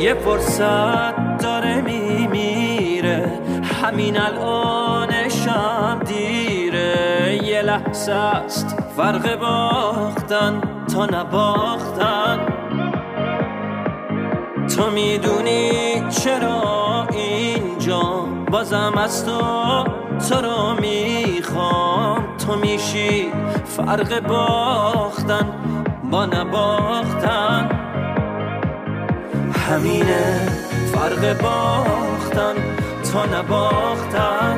[0.00, 3.40] یه فرصت داره میمیره.
[3.82, 7.40] همین الانشم دیره.
[7.44, 10.60] یه لحظه است فرق باختن
[10.94, 12.38] تا نباختن.
[14.76, 15.70] تو می‌دونی
[16.10, 19.40] چرا اینجا؟ بازم از تو
[20.28, 22.24] تو رو می‌خوام.
[22.46, 23.32] تو میشی
[23.64, 25.46] فرق باختن
[26.10, 27.75] با نباختن.
[29.70, 30.24] همینه.
[30.94, 32.56] فرق باختن
[33.12, 34.56] تا نباختن.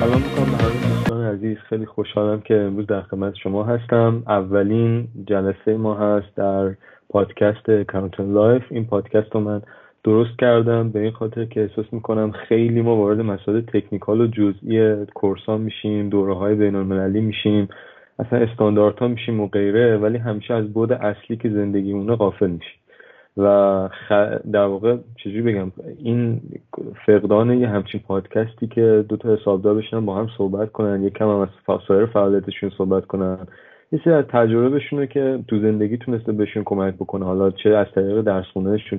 [0.00, 1.58] سلام می‌کنم عزیز.
[1.68, 4.22] خیلی خوشحالم که امروز در خدمت شما هستم.
[4.26, 6.74] اولین جلسه ما هست در
[7.08, 8.62] پادکست کانتون لایف.
[8.70, 9.62] این پادکست رو من
[10.04, 15.06] درست کردم به این خاطر که احساس می‌کنم خیلی ما وارد مسائل technical و جزئی
[15.14, 17.68] course ان میشیم دوره های بین المللی میشیم
[18.18, 22.81] اصلا استانداردها میشیم و غیره ولی همیشه از بود اصلی که زندگی اونه غافل میشیم.
[23.36, 23.88] و
[24.52, 26.40] در واقع چجوری بگم این
[27.06, 31.40] فقدان یه همچین پادکستی که دو تا حسابدار بشنن با هم صحبت کنن یکم هم
[31.40, 31.48] از
[31.88, 33.38] سایر فعالیتشون صحبت کنن.
[33.92, 37.24] یه سری از تجربهشونه که تو زندگی تونسته بهشون کمک بکنه.
[37.24, 38.44] حالا چه از طریق درس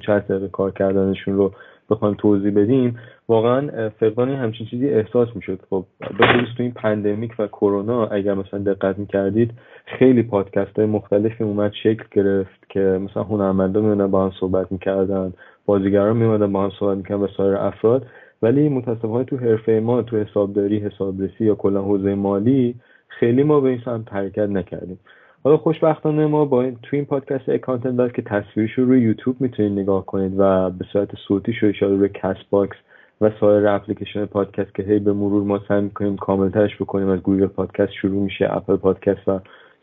[0.06, 1.52] چه از طریق کار کردنشون رو
[1.90, 5.60] بخوایم توضیح بدیم واقعا فقدان همچین چیزی احساس می‌شد.
[5.70, 5.86] خب
[6.20, 9.52] بخصوص تو این pandemic و کرونا اگر مثلا دقت می‌کردید
[9.86, 15.34] خیلی پادکست های مختلفی اومد شکل گرفت که مثلا هنرمندا میمدن با هم صحبت می‌کردن
[15.66, 18.06] بازیگران میمدن با هم صحبت می‌کردن و سایر افراد.
[18.42, 22.76] ولی متاسفانه تو حرفه ما تو حسابداری حسابرسی یا کلا حوزه مالی
[23.08, 25.00] خیلی ما به این سمت حرکت نکردیم.
[25.44, 29.36] حالا خوشبختانه ما با این تو این پادکست Accountant داد که تصویرش رو روی یوتیوب
[29.40, 32.76] می‌تونید نگاه کنید و به صورت صوتیشو اشاره روی کست باکس
[33.22, 37.10] و سایر اپلیکیشن پادکست که هی به مرور ما سعی می‌کنیم کاملترش بکنیم.
[37.10, 39.40] از گوگل پادکست شروع میشه اپل پادکست و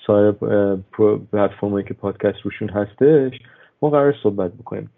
[0.06, 0.32] سایر
[1.32, 3.38] پلتفرمایی که پادکست روشون هستش
[3.82, 4.90] ما قرار صحبت بکنیم.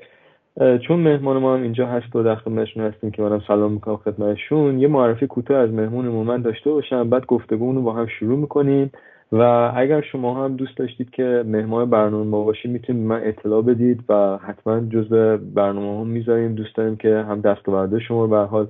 [0.89, 4.81] چون مهمان ما هم اینجا هست و در خدمتشون هستیم که منم سلام می‌کنم خدمتشون.
[4.81, 8.91] یه معرفی کوتاه از مهمونمون من داشته باشم بعد گفتگو رو با هم شروع می‌کنیم.
[9.33, 14.05] و اگر شما هم دوست داشتید که مهمان برنامه ما باشید می‌تونید من اطلاع بدید
[14.09, 16.55] و حتما جزء برنامه هم می‌ذاریم.
[16.55, 18.67] دوست داریم که هم دستاورده شما رو به حال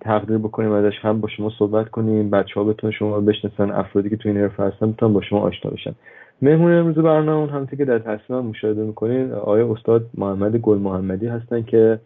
[0.00, 2.30] تقدیر بکنیم ازش هم با شما صحبت کنیم.
[2.30, 5.40] بچه ها بتونن شما رو بشناسن افرادی که تو این حرفه هستن بتونن با شما
[5.40, 5.94] آشنا بشن.
[6.42, 11.62] مهمون امروز برنامه همونطور که در تصویر مشاهده می‌کنین آقای استاد محمد گل محمدی هستن
[11.62, 11.98] که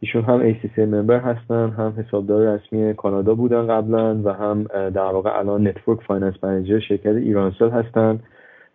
[0.00, 5.38] ایشون هم ACCA member هستن هم حسابدار رسمی کانادا بودن قبلا و هم در واقع
[5.38, 8.20] الان network finance manager شرکت ایرانسل هستن.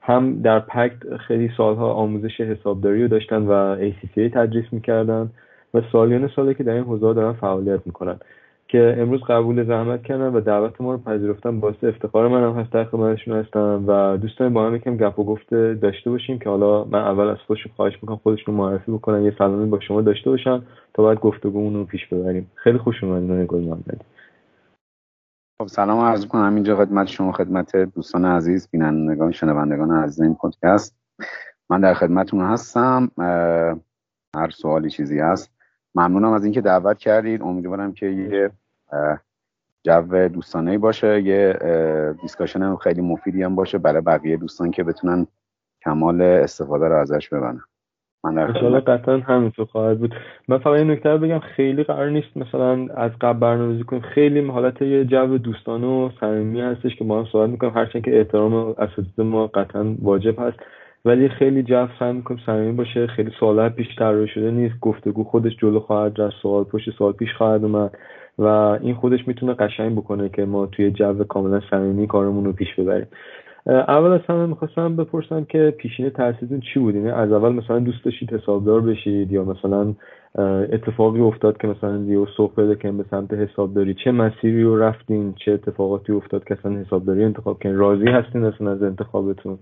[0.01, 5.29] هم در پکت خیلی سالها آموزش حسابداری رو داشتن و ACCA تدریس می‌کردن
[5.73, 8.19] و سالیان ساله که در این حوزه دارن فعالیت می‌کنن.
[8.73, 12.83] که امروز قبول زحمت کردن و دعوت ما رو پذیرفتن باعث افتخار منم هست در
[12.83, 16.99] خدمتشون هستم و دوستان با هم یکم گپ و گفته داشته باشیم که حالا من
[16.99, 20.61] اول از خودشون خواهش می‌کنم خودشون معرفی بکنن یه سلامی با شما داشته باشن
[20.93, 22.51] تا بعد گفتگومون رو پیش ببریم.
[22.55, 24.05] خیلی خوش اومدین گل محمدی
[25.61, 30.95] خب سلام عرض کنم اینجا خدمت شما خدمت دوستان عزیز بینندگان شنوندگان عزیز این پادکست.
[31.69, 33.11] من در خدمتتون هستم.
[34.35, 35.51] هر سوالی چیزی هست.
[35.95, 37.41] ممنونم از اینکه دعوت کردید.
[37.41, 38.51] امیدوارم که یه
[39.83, 41.59] جو دوستانه باشه یه
[42.21, 45.27] دیسکاشن خیلی مفیدی هم باشه برای بقیه دوستان که بتونن
[45.85, 47.59] کمال استفاده رو ازش ببرن.
[48.25, 50.15] من در قطعا همینطور خواهد بود.
[50.47, 54.01] من فقط این نکته بگم خیلی قرار نیست مثلا از قبل برنامه‌ریزی کنیم.
[54.01, 57.73] خیلی حالت یه جو دوستانه و صمیمی هستش که ما هم صحبت می‌کنیم.
[57.73, 60.57] هرچند که احترام اساتید ما قطعا واجب هست
[61.05, 63.07] ولی خیلی جو سعی می‌کنیم صمیمی باشه.
[63.07, 64.79] خیلی سوالات پیش طراحی شده نیست.
[64.81, 67.97] گفتگو خودش جلو خواهد رفت سوال پشت سوال پیش خواهد اومد.
[68.37, 68.45] و
[68.81, 73.07] این خودش می‌تونه قشنگ بکنه که ما توی جو کاملا صمیمی کارمون رو پیش ببریم.
[73.67, 78.05] اول از همه می‌خواستم بپرسم که پیشینه تحصیلتون چی بود؟ یعنی از اول مثلا دوست
[78.05, 79.93] داشتید حسابدار بشید یا مثلا
[80.71, 83.95] اتفاقی افتاد که مثلا یه صبح پیدا که به سمت حسابداری.
[84.03, 88.71] چه مسیری رو رفتین؟ چه اتفاقاتی افتاد که اصلا حسابداری انتخاب کردین؟ راضی هستین اصلا
[88.71, 89.57] از انتخابتون؟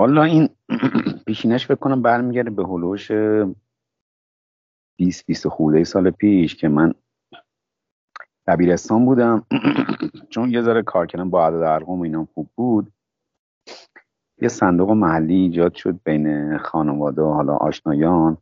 [0.00, 0.48] والا این
[1.26, 3.10] پیشینش فکر کنم برمیگرده به هلوش
[4.96, 6.94] 20 20 خورده سال پیش که من
[8.46, 9.44] دبیرستان بودم.
[10.30, 12.92] چون یه ذره کار کردم با عدد ارقام اینا خوب بود.
[14.42, 18.36] یه صندوق محلی ایجاد شد بین خانواده و حالا آشنایان.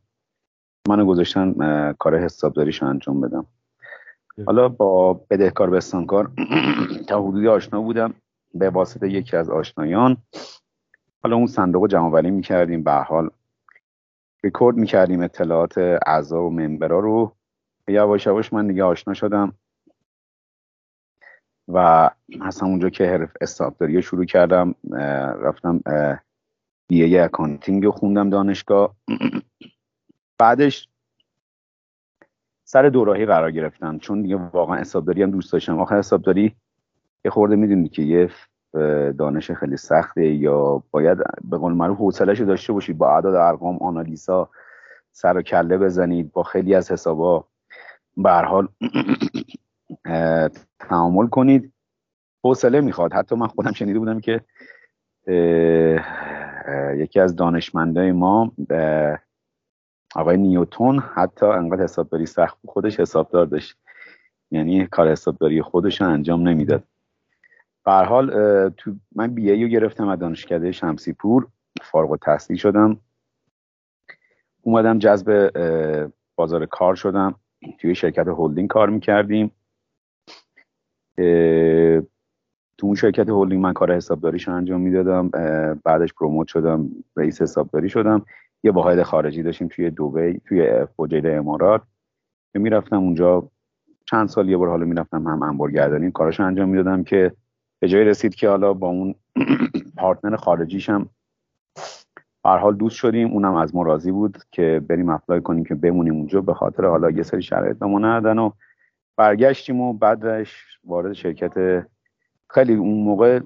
[0.87, 3.45] منو گذاشتن کار حسابداریش انجام بدم.
[4.45, 6.31] حالا با بدهکار بستانکار
[7.07, 8.13] تا حدودی آشنا بودم.
[8.53, 10.17] به واسطه یکی از آشنایان.
[11.23, 12.83] حالا اون صندوق رو ولی می‌کردیم.
[12.83, 13.29] به حال
[14.43, 15.77] ریکورد می‌کردیم اطلاعات
[16.07, 17.35] اعضا و member ا رو.
[17.87, 19.53] یواش یواش من دیگه آشنا شدم.
[21.67, 22.09] و
[22.41, 24.75] اصلا اونجا که حرفه حسابداری شروع کردم
[25.41, 25.81] رفتم
[26.87, 28.95] BA accounting رو خوندم دانشگاه.
[30.39, 30.89] بعدش
[32.63, 35.79] سر دوراهی قرار گرفتم چون دیگه واقعا حسابداری هم دوست داشتم.
[35.79, 36.55] آخر حسابداری
[37.25, 38.29] یه خورده می‌دونی که یه
[39.11, 44.49] دانش خیلی سخته یا باید به قول معروف حوصله‌اش داشته باشید با اعداد ارقام آنالیزا
[45.11, 47.47] سر و کله بزنید با خیلی از حسابا
[48.17, 48.67] به حال
[50.79, 51.73] تعامل کنید.
[52.43, 53.13] حوصله می‌خواد.
[53.13, 54.41] حتی من خودم شنیده بودم که
[56.97, 58.51] یکی از دانشمندای ما
[60.15, 63.77] آقای نیوتون حتی انقدر حسابداری سخت خودش حسابدار داشت.
[64.51, 66.83] یعنی کار حسابداری خودش انجام نمی‌داد.
[67.85, 68.29] به حال
[68.69, 71.47] تو من بی ای رو گرفتم از دانشکده شمسی پور
[71.81, 72.99] فارغ التحصیل شدم.
[74.61, 75.51] اومدم جذب
[76.35, 77.35] بازار کار شدم.
[77.79, 79.51] توی شرکت هلدینگ کار می‌کردیم.
[82.77, 85.29] تو اون شرکت هلدینگ من کار حسابداریش انجام می‌دادم
[85.83, 88.25] بعدش promote شدم رئیس حسابداری شدم.
[88.63, 91.81] یه واحد خارجی داشتیم توی دوبی توی فجیره امارات.
[92.53, 93.49] که می‌رفتم اونجا
[94.05, 97.31] چند سال یه بار حالا می‌رفتم هم انبارگردانی کاراش انجام می‌دادم که
[97.79, 99.15] به جای رسید که حالا با اون
[99.97, 101.09] partner خارجیشم
[102.45, 103.31] هر حال دوست شدیم.
[103.31, 106.41] اونم از ما راضی بود که بریم apply کنیم که بمونیم اونجا.
[106.41, 108.51] به خاطر حالا یه سری شرایط ما ندادن و
[109.17, 111.85] برگشتیم و بعدش وارد شرکت
[112.49, 113.39] خیلی اون موقع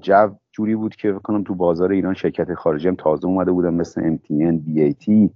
[0.00, 4.16] جو جوری بود که کنم تو بازار ایران شرکت خارجی هم تازه اومده بودن مثل
[4.16, 5.30] MTN, BAT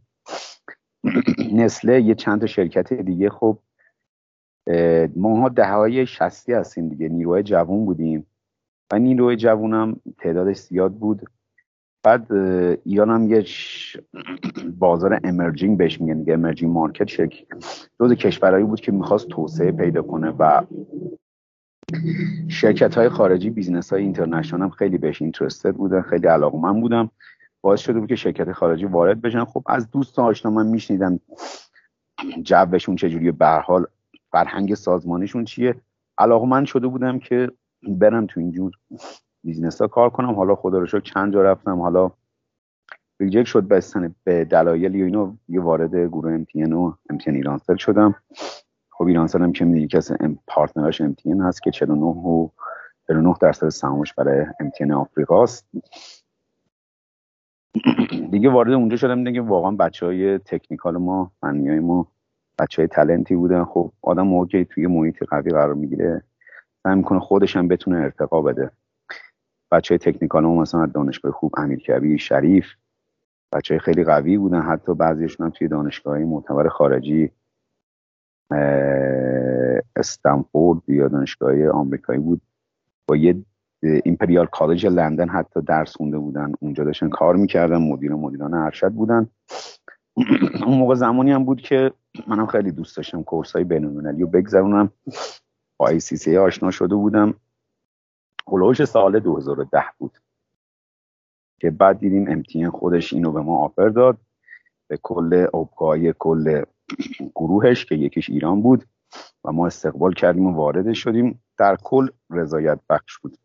[1.52, 3.30] نسله یه چند تا شرکت دیگه.
[3.30, 3.58] خب
[5.16, 7.08] ماها ده های شستی هستیم دیگه.
[7.08, 8.26] نیروهای جوون بودیم.
[8.92, 11.22] و نیروهای جوون هم تعدادش زیاد بود.
[12.06, 12.32] بعد
[12.84, 13.44] ایران هم یه
[14.78, 17.44] بازار امرجینگ بهش میگن دیگه امرجینگ مارکت شکل
[18.00, 20.62] جز کشورهایی بود که می‌خواست توسعه پیدا کنه و
[22.48, 26.28] شرکت های خارجی business های international هم خیلی بهش interested بودن خیلی
[26.62, 27.10] من بودم
[27.60, 29.44] باعث شده بود که شرکت خارجی وارد بشن.
[29.44, 31.20] خب از دوست آشنا من میشنیدم
[32.42, 33.86] جوشون چجوریه به حال
[34.32, 35.74] فرهنگ سازمانیشون چیه.
[36.48, 37.50] من شده بودم که
[37.88, 38.72] برم تو اینجور
[39.66, 42.10] business ها کار کنم حالا خدا رو چند جا رفتم حالا
[43.20, 48.14] reject شد بستن به دلایلی و اینو یه وارد گروه MTN و MTN ایرانسل شدم.
[48.90, 50.00] خب ایرانسل هم که می‌دونی که
[50.46, 52.48] partner اش MTN هست که 49 و
[53.08, 55.68] 49 درصد سهامش برای MTN آفریقاست.
[58.30, 62.06] دیگه وارد اونجا شدم دیگه واقعا بچه های technical ما فنی های ما
[62.58, 63.64] بچه های talent ی بودن.
[63.64, 66.22] خب آدم موقعی توی محیط قوی قرار می‌گیره.
[66.82, 68.70] سعی می‌کنه خودش هم بتونه ارتقا بده.
[69.72, 72.66] بچه های تکنیکال ما مثلا دانشگاه خوب امیر شریف
[73.52, 74.60] بچه خیلی قوی بودن.
[74.60, 77.30] حتی بعضیشون هم توی دانشگاه معتبر خارجی
[79.96, 82.42] استنفورد یا دانشگاه آمریکایی بود.
[83.08, 83.42] با یه
[83.82, 86.52] ایمپریال کالج لندن حتی درس خونده بودن.
[86.60, 87.76] اونجا داشتن کار می‌کردن.
[87.76, 89.28] مدیر مدیران ارشد بودن.
[90.66, 91.92] اون موقع زمانی هم بود که
[92.26, 94.92] منم خیلی دوست داشتم کورس های بینالمللی و بگذرونم.
[95.78, 97.34] با سی آشنا شده بودم.
[98.48, 100.12] هلوش سال 2010 بود
[101.60, 104.18] که بعد دیدیم امتیان خودش اینو به ما آفر داد.
[104.88, 106.62] به کل اوبگاه کل
[107.34, 108.84] گروهش که یکیش ایران بود
[109.44, 111.42] و ما استقبال کردیم و وارد شدیم.
[111.58, 113.36] در کل رضایت بخش بود.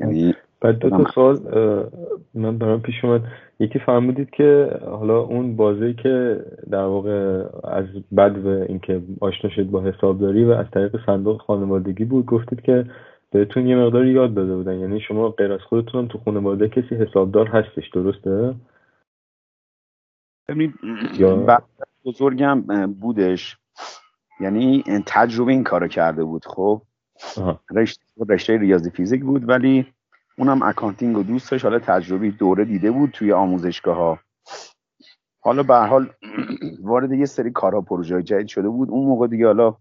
[0.00, 1.38] یعنی بعد دو تا سوال
[2.34, 3.20] من برام پیش اومد.
[3.60, 9.70] یکی فهمیدید که حالا اون بازی که در واقع از بعد به اینکه آشنا شد
[9.70, 12.84] با حسابداری و از طریق صندوق خانوادگی بود گفتید که
[13.34, 14.78] بهتون یه مقداری یاد داده بودن.
[14.78, 18.54] یعنی شما غیر از خودتون تو خانواده کسی حسابدار هستش درسته؟
[20.48, 20.74] ببینید
[22.04, 22.60] بزرگم
[22.92, 23.58] بودش.
[24.40, 26.44] یعنی تجربه این کارو کرده بود.
[26.46, 26.82] خب
[27.70, 29.86] رشته, رشته ریاضی فیزیک بود ولی
[30.38, 34.18] اونم accounting و دوستش حالا تجربی دوره دیده بود توی آموزشگاه ها
[35.40, 36.10] حالا به حال
[36.82, 38.90] وارد یه سری کارها پروژه جدید شده بود.
[38.90, 39.76] اون موقع دیگه حالا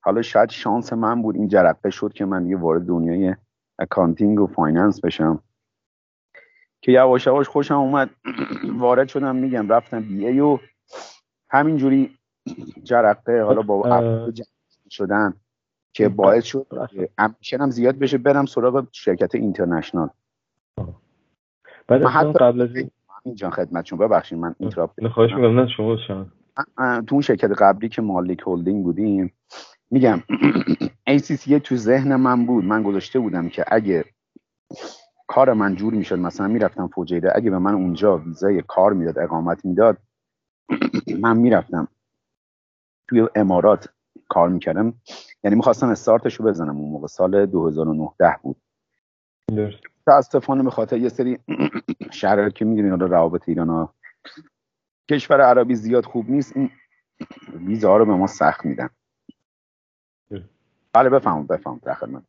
[0.00, 3.34] حالا شاید شانس من بود این جرقه شد که من دیگه وارد دنیای
[3.78, 5.42] accounting و finance بشم.
[6.80, 8.10] که یواش یواش خوشم اومد.
[8.78, 10.58] وارد شدم میگم رفتم BA و
[11.50, 12.18] همینجوری
[12.82, 14.02] جرقه حالا با
[14.90, 15.34] شدن
[15.92, 16.66] که باعث شد
[17.18, 20.08] امشن زیاد بشه برم سراغ شرکت international.
[21.86, 22.70] بعد حتی قبل از
[23.24, 25.96] اینجا خدمت شما ببخشید من اینتراپت خواهش می‌کنم شما
[26.76, 29.32] تو اون شرکت قبلی که مالک هولدینگ بودیم
[29.90, 30.22] میگم
[31.10, 32.64] ACCA تو ذهن من بود.
[32.64, 34.04] من گذاشته بودم که اگه
[35.26, 39.64] کار من جور می‌شد مثلا می‌رفتم فوجیده اگه به من اونجا ویزای کار می‌داد اقامت
[39.64, 39.98] می‌داد
[41.20, 41.88] من می‌رفتم
[43.08, 43.88] توی امارات
[44.28, 44.94] کار می‌کردم.
[45.44, 46.76] یعنی می‌خواستم استارتش رو بزنم.
[46.76, 48.56] اون موقع سال 2019 بود.
[50.06, 51.38] متاسفانه به خاطر یه سری
[52.12, 53.94] شرایط که می‌دونین حالا روابط ایران ها
[55.10, 56.70] کشور عربی زیاد خوب نیست این
[57.54, 58.90] ویزا رو به ما سخت میدن.
[60.92, 62.22] بله بفهم بفهم در خدمت.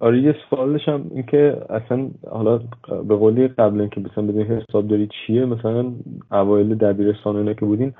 [0.00, 2.58] آره یه سوالش هم این که اصلا حالا
[3.08, 5.92] به قولی قبل اینکه مثلا بدین حساب داری چیه مثلا
[6.32, 7.94] اوایل دبیرستان اینا که بودین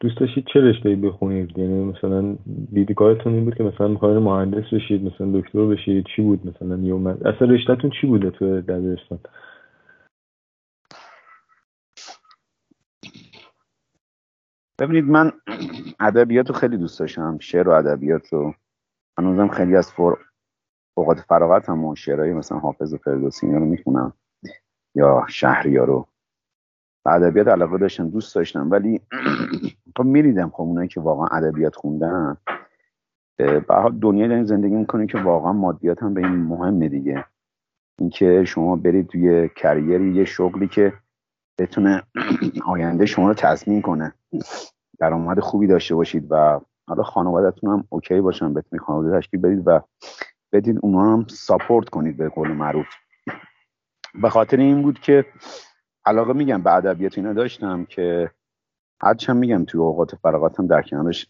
[0.00, 2.36] دوست داشتید چه رشته بخونید؟ یعنی مثلا
[2.72, 7.06] دیدگاهتون این بود که مثلا می‌خواین مهندس بشید مثلا دکتر بشید چی بود مثلا؟ یوم
[7.06, 9.18] اصلا رشتهتون چی بوده تو دبیرستان
[14.80, 15.32] ببینید من
[16.00, 18.54] ادبیات رو خیلی دوست داشتم شعر و ادبیات رو
[19.18, 20.14] هنوزم خیلی از فر...
[20.94, 24.12] اوقات فراغت هم و شعرهای مثلا حافظ و فردوسی رو می‌خونم.
[24.94, 26.06] یا شهریار رو.
[27.06, 29.00] ادبیات علاقه داشتم دوست داشتم ولی
[29.96, 32.36] خب میریدم خب اونایی که واقعا ادبیات خوندن.
[33.36, 37.24] به حال دنیا دارین زندگی می‌کنه که واقعا مادیات هم به این مهمه دیگه.
[37.98, 40.92] اینکه شما برید توی کریری یه شغلی که
[41.58, 42.02] بتونه
[42.66, 44.14] آینده شما رو تضمین کنه.
[44.98, 46.60] درآمد خوبی داشته باشید و
[46.92, 49.80] حالا خانوادهتون هم اوکی باشن بتونید خانواده تشکیل بدید و
[50.52, 52.86] بدید اونا هم ساپورت کنید به قول معروف.
[54.14, 55.24] به خاطر این بود که
[56.04, 58.30] علاقه میگم به ادبیات اینا داشتم که
[59.02, 61.26] هرچند میگم توی اوقات فراغاتم در کنارش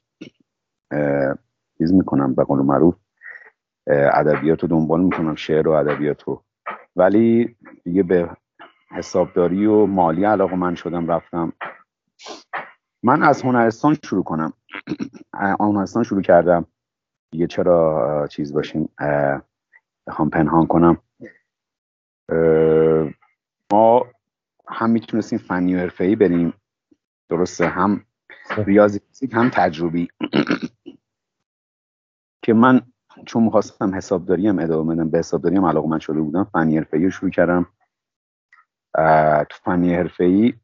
[1.78, 2.94] چیز می‌کنم به قول معروف.
[3.86, 6.44] ادبیات رو دنبال می‌کنم شعر و ادبیات رو.
[6.96, 8.30] ولی دیگه به
[8.90, 11.52] حسابداری و مالی علاقه من شدم رفتم.
[13.02, 14.52] من از هنرستان شروع کنم.
[15.34, 16.66] هنرستان شروع کردم.
[17.32, 18.88] دیگه چرا چیز باشیم؟
[20.06, 20.98] بخوام پنهان کنم.
[23.72, 24.06] ما
[24.68, 26.54] هم می‌تونستیم فنی و حرفه‌ای بریم.
[27.28, 28.04] درسته هم
[28.56, 30.08] ریاضی فیزیک هم تجربی.
[32.44, 32.80] که من
[33.26, 37.10] چون می‌خواستم حسابداری هم ادامه بدم به حسابداری هم علاقه من شده بودم فنی حرفه‌ای
[37.10, 37.66] شروع کردم.
[39.48, 40.54] تو فنی حرفه‌ای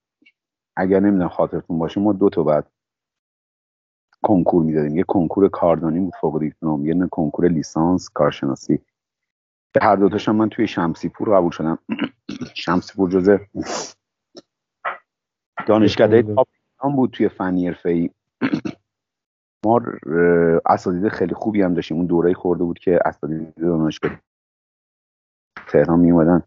[0.77, 2.71] اگر نمی‌دونم خاطرتون باشه ما دو تا بعد
[4.23, 4.97] کنکور می‌دادیم.
[4.97, 6.87] یه کنکور کاردانی بود فوق دیپلم.
[6.87, 8.81] یه کنکور لیسانس کارشناسی.
[9.75, 11.79] به هر دوتاشم من توی شمسی پور قبول شدم.
[12.65, 13.49] شمسی پور جزه
[15.67, 16.49] دانشکده تاپ
[16.97, 18.11] بود توی فنی ای
[19.67, 19.81] ما
[20.67, 21.97] اساتید خیلی خوبی هم داشتیم.
[21.97, 24.21] اون دوره خورده بود که اساتید دانشگاه
[25.69, 26.43] تهران می اومدن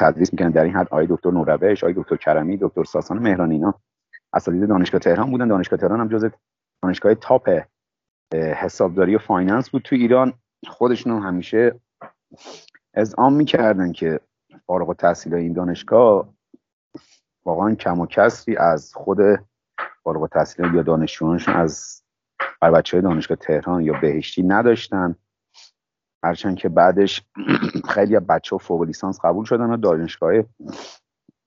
[0.00, 3.74] تدریس می‌کنن در این حد آقای دکتر نوروش آقای دکتر کرمی دکتر ساسان مهرانی اینا.
[4.32, 5.48] اساتید دانشگاه تهران بودن.
[5.48, 6.30] دانشگاه تهران هم جز
[6.84, 7.60] دانشگاه top
[8.34, 10.32] حسابداری و finance بود تو ایران.
[10.68, 11.80] خودشون همیشه
[12.94, 14.20] اذعان می‌کردن که
[14.66, 16.34] فارغ التحصیل این دانشگاه
[17.44, 19.18] واقعا کم و کسری از خود
[20.02, 22.02] فارغ التحصیل یا دانشجویانشون از
[22.60, 25.14] بر بچه های دانشگاه تهران یا بهشتی نداشتن.
[26.24, 27.22] هرچند که بعدش
[27.94, 30.32] خیلی از بچه ها فوق لیسانس قبول شدن و دانشگاه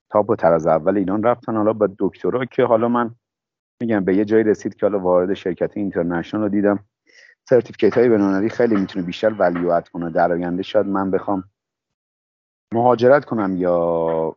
[0.09, 1.55] top و تراز اول ایران رفتن.
[1.55, 3.15] حالا با دکترا که حالا من
[3.81, 6.79] میگم به یه جایی رسید که حالا وارد شرکت international رو دیدم.
[7.49, 8.09] certificate های
[8.49, 10.09] خیلی می‌تونه بیشتر value کنه.
[10.09, 11.43] در آینده شاید من بخوام
[12.73, 14.35] مهاجرت کنم یا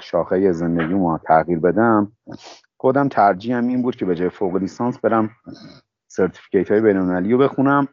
[0.00, 2.12] شاخه زندگی ما تغییر بدم.
[2.76, 5.30] خودم ترجیحم این بود که به جای فوق لیسانس برم
[6.10, 6.80] certificate های
[7.32, 7.88] رو بخونم.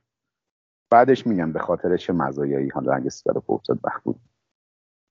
[0.91, 2.69] بعدش میگم به خاطر چه مزایایی.
[2.69, 4.19] حالا اگه سوال فرصت وقت بود.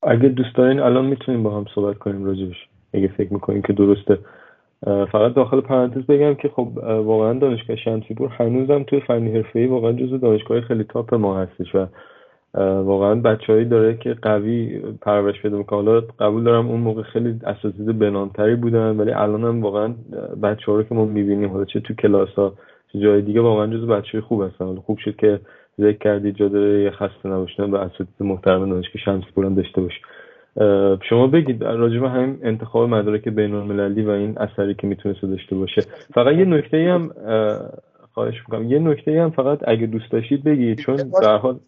[0.03, 2.69] اگه دوست الان می‌تونیم با هم صحبت کنیم راجبش.
[2.95, 4.19] اگه فکر می‌کنیم که درسته.
[4.87, 10.19] فقط داخل پرانتز بگم که خب واقعا دانشگاه شمسیپور هنوزم توی فنی حرفه‌ای واقعا جزو
[10.19, 11.87] دانشگاه خیلی top ما هستش و
[12.83, 15.77] واقعا بچههایی داره که قوی پرورش پیدا می‌کنه.
[15.77, 19.95] حالا قبول دارم اون موقع خیلی اساتید بنانتری بودن ولی الان هم واقعا
[20.43, 22.55] بچه ها رو که ما می‌بینیم حالا چه تو کلاس ها
[22.93, 24.77] چه جای دیگه واقعا جزو بچه خوب هستن.
[24.77, 25.41] خوب شد که
[25.81, 30.01] ذکر کردید جا داره یه خسته نباشتن به اساتید محترم دانشگاه هم داشته باشه
[31.09, 35.83] شما بگید راجع همین انتخاب مدارک بین المللی و این اثری که می‌تونست داشته باشه.
[36.15, 37.11] فقط یه نکته هم
[38.15, 38.71] خواهش می‌کنم.
[38.71, 41.61] یه نکته هم فقط اگه دوست داشتید بگید چون در حال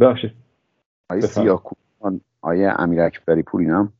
[0.00, 0.32] ببخشید.
[1.10, 3.92] آقای سیراکویان آقای امیر اکبری پور اینم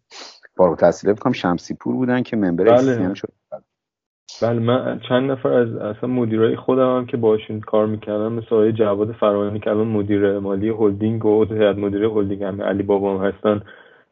[0.57, 3.15] فارغ التحصیل فکر کنم شمسی پور بودن که member بله.
[3.15, 3.29] شد.
[4.43, 8.73] بله من چند نفر از اصلا مدیرای خودم هم که باشون کار می‌کردم مثل آقای
[8.73, 13.27] جواد فرانی که الان مدیر مالی هلدینگ و هیئت مدیره هلدینگ هم علی بابا هم
[13.27, 13.63] هستن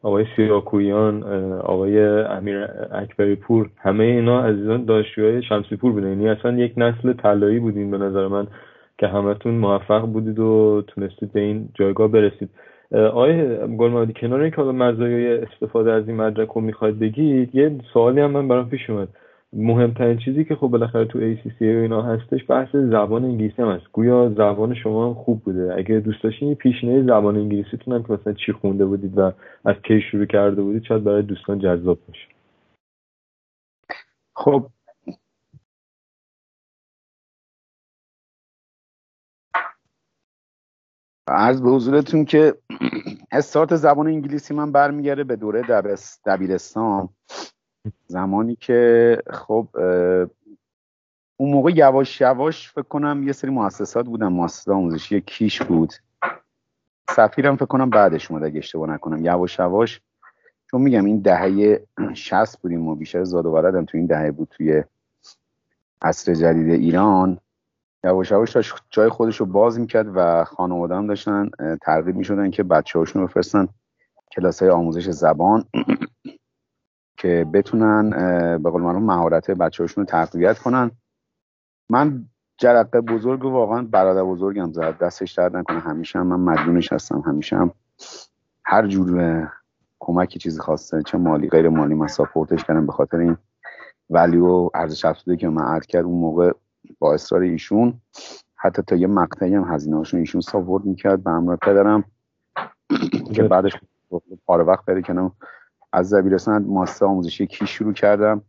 [0.03, 6.07] آقای سیراکویان آقای امیر اکبری پور همه اینا عزیزان دانشجوهای شمسی پور بودن.
[6.07, 8.47] یعنی اصلا یک نسل طلایی بودین به نظر من
[8.97, 12.49] که همتون موفق بودید و تونستید به این جایگاه برسید.
[12.91, 18.21] آقای گلمادی کنار اینکه حالا مزایای استفاده از این مدرک رو می‌خواید بگید یه سوالی
[18.21, 19.07] هم من برام پیش اومد.
[19.53, 23.85] مهمترین چیزی که خب بالاخره تو ACCA و اینا هستش بحث زبان انگلیسی هم هست.
[23.91, 25.75] گویا زبان شما هم خوب بوده.
[25.77, 29.31] اگه دوست داشتین پیشنه زبان انگلیسیتون هم که مثلا چی خونده بودید و
[29.65, 32.27] از کی شروع کرده بودید شاید برای دوستان جذاب باشه.
[34.35, 34.69] خب.
[41.27, 42.53] عرض به حضورتون که
[43.31, 45.61] استارت زبان انگلیسی من برمیگرده به دوره
[46.25, 47.09] دبیرستان.
[48.07, 49.67] زمانی که خب
[51.37, 55.93] اون موقع یواش یواش فکر کنم یه سری مؤسسات بودن مؤسسات آموزشی کیش بود.
[57.09, 59.25] سفیرم فکر کنم بعدش اومد اگه اشتباه نکنم.
[59.25, 60.01] یواش یواش
[60.71, 64.83] چون میگم این دهه 60 بودیم و بیشتر زاد و تو این دهه بود توی
[66.01, 67.39] عصر جدید ایران.
[68.03, 71.49] یواش یواش جای خودش رو باز می‌کرد و خانواده هم داشتن
[71.81, 73.67] ترغیب می‌شدن که بچه هاشون بفرستن
[74.35, 75.65] کلاس های آموزش زبان.
[77.23, 78.09] که بتونن
[78.63, 80.91] به قول معروف مهارت بچه هاشون رو تقویت کنن.
[81.89, 82.25] من
[82.57, 84.97] جرقه بزرگ و واقعا برادر بزرگم زد.
[84.97, 85.79] دستش درد نکنه.
[85.79, 87.23] همیشه هم من مدیونش هستم.
[87.25, 87.71] همیشه هم
[88.65, 89.47] هر جور
[89.99, 93.37] کمکی چیزی خواسته چه مالی غیر مالی من ساپورتش کردم به خاطر این
[94.09, 96.51] ولی و ارزش افزوده که من add کرد اون موقع
[96.99, 97.93] با اصرار ایشون.
[98.55, 101.23] حتی تا یه مقطعی هم هزینه هاشون ایشون ساپورت می‌کرد.
[101.23, 102.03] به همراه پدرم
[103.33, 103.71] که بعدش
[104.45, 105.31] پاره وقت پیدا کنم
[105.93, 108.41] از دبیرستان مؤسسه آموزشی کیش شروع کردم؟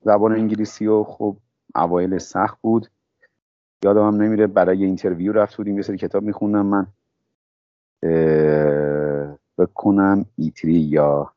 [0.00, 1.36] زبان انگلیسی و خب
[1.74, 2.86] اوایل سخت بود.
[3.84, 6.86] یادم هم نمیره برای interview رفت بودیم یه سری کتاب میخوندم من.
[9.58, 11.32] بکنم ایتری یا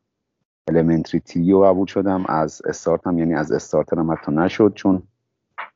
[0.71, 2.25] elementary تریو قبول شدم.
[2.25, 5.03] از استارتم یعنی از استارترم حتی نشد چون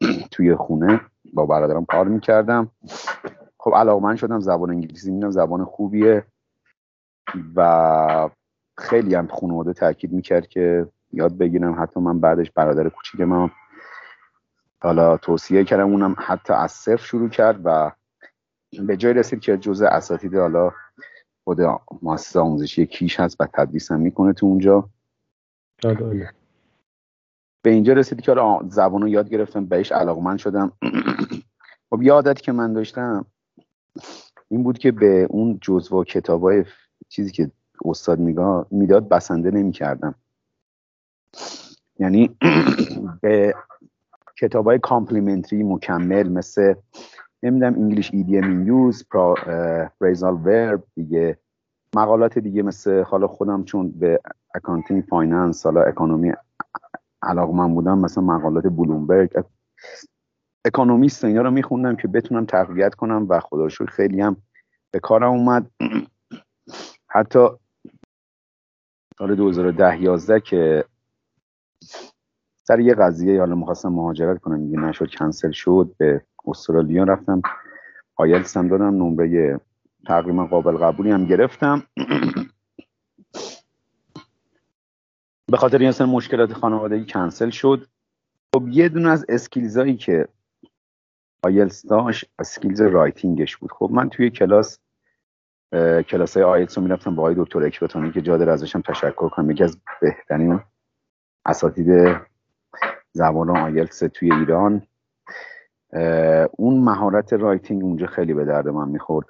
[0.32, 1.02] توی خونه
[1.34, 2.72] با برادرم کار می‌کردم.
[3.58, 6.26] خب علاقه من شدم زبان انگلیسی می‌دونم زبان خوبیه.
[7.56, 8.30] و
[8.80, 13.50] خیلی هم خانواده تاکید می‌کرد که یاد بگیرم حتی من بعدش برادر کوچیک من
[14.82, 17.92] حالا توصیه کردم اونم حتی از صفر شروع کرد و
[18.88, 20.72] به جای رسید که جزء اساتید حالا
[21.44, 21.58] خود
[22.02, 24.90] مؤسسه آموزشی کیش هست و تدریس هم می‌کنه تو اونجا.
[27.62, 28.36] به اینجا رسید که
[28.70, 30.72] زبان رو یاد گرفتم بهش علاقمند شدم.
[31.90, 33.26] خب یه که من داشتم
[34.50, 36.66] این بود که به اون جزوه و کتاب
[37.10, 37.52] چیزی که
[37.86, 38.20] استاد
[38.72, 40.16] می‌داد بسنده نمی کردم
[42.00, 42.36] یعنی
[43.22, 43.56] به
[44.38, 46.74] کتاب های complementary مکمل مثل
[47.44, 49.06] نمی‌دونم English idiom use
[50.02, 51.38] phrasal verb دیگه
[51.96, 54.20] مقالات دیگه مثل حالا خودم چون به
[54.56, 56.34] accounting finance حالا economy
[57.22, 59.30] علاقه‌مند بودم مثلا مقالات Bloomberg
[60.66, 64.38] Economist اینا رو میخوندم که بتونم تقویت کنم و خدا خیلی هم
[64.92, 65.72] به کارم اومد.
[67.16, 67.48] حتی
[69.20, 70.86] سال 2010 11 که
[72.56, 77.42] سر یه قضیه حالا می‌خواستم مهاجرت کنم دیگه نشد کنسل شد به استرالیا رفتم.
[78.16, 79.60] آیلتس هم دادم نمره
[80.06, 81.84] تقریبا قابل قبولی هم گرفتم.
[85.48, 87.88] به خاطر این مشکلات خانوادگی کنسل شد.
[88.56, 90.28] خب یه دونه از skills ایی که
[91.44, 93.72] آیلتس داشت skills writing ش بود.
[93.72, 94.80] خب من توی کلاس
[96.08, 99.52] کلاس های آیلتس رو می‌رفتم با آقای دکتر اکباتانی که جا داره ازشم تشکر کنم.
[99.52, 100.60] یکی از بهترین
[101.46, 102.16] اساتید
[103.14, 104.82] زبان آیلتس توی ایران.
[106.58, 109.28] اون مهارت writing اونجا خیلی به درد من می‌خورد.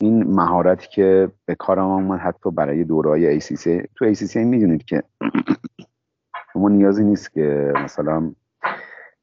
[0.00, 5.02] این مهارتی که به کارم اومد حتی برای دورای ACCA تو ACCA می‌دونید که
[6.52, 8.32] شما نیازی نیست که مثلا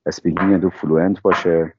[0.05, 1.73] speaking تو fluent باشه.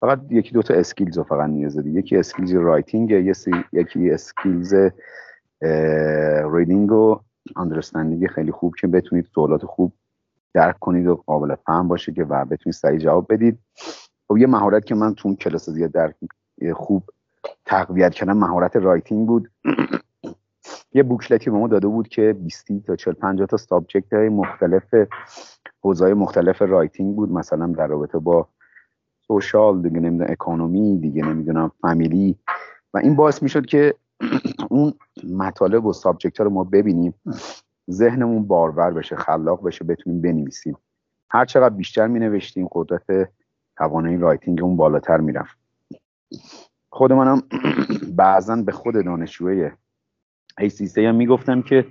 [0.00, 3.10] فقط یکی دوتا skills رو فقط نیاز داری یکی skills writing
[3.72, 4.74] یکی skills
[6.52, 7.20] reading و
[7.56, 9.92] understanding خیلی خوب که بتونید سوالات خوب
[10.54, 13.58] درک کنید و قابل فهم باشه که و بتونید سریع جواب بدید.
[14.28, 16.14] خب یه مهارت که من تو اون کلاس زیاد در
[16.74, 17.02] خوب
[17.64, 19.50] تقویت کردم مهارت writing بود.
[20.92, 24.28] یه booklet ی به ما داده بود که 20 تا 40 50 تا subject های
[24.28, 24.94] مختلف
[25.82, 27.32] حوزه مختلف writing بود.
[27.32, 28.48] مثلا در رابطه با
[29.28, 32.38] social دیگه نمی‌دونم economy دیگه نمی‌دونم family.
[32.94, 33.94] و این باعث می‌شد که
[34.70, 34.92] اون
[35.32, 37.14] مطالب و subject ها رو ما ببینیم
[37.90, 40.76] ذهنمون بارور بشه خلاق بشه بتونیم بنویسیم.
[41.30, 43.28] هر چقدر بیشتر می نوشتیم قدرت
[43.76, 45.58] توانایی writing اون بالاتر می‌رفت.
[46.90, 47.42] خود منم
[48.16, 49.70] بعضا به خود دانشجوی
[50.60, 51.86] ACCA هم می‌گفتم که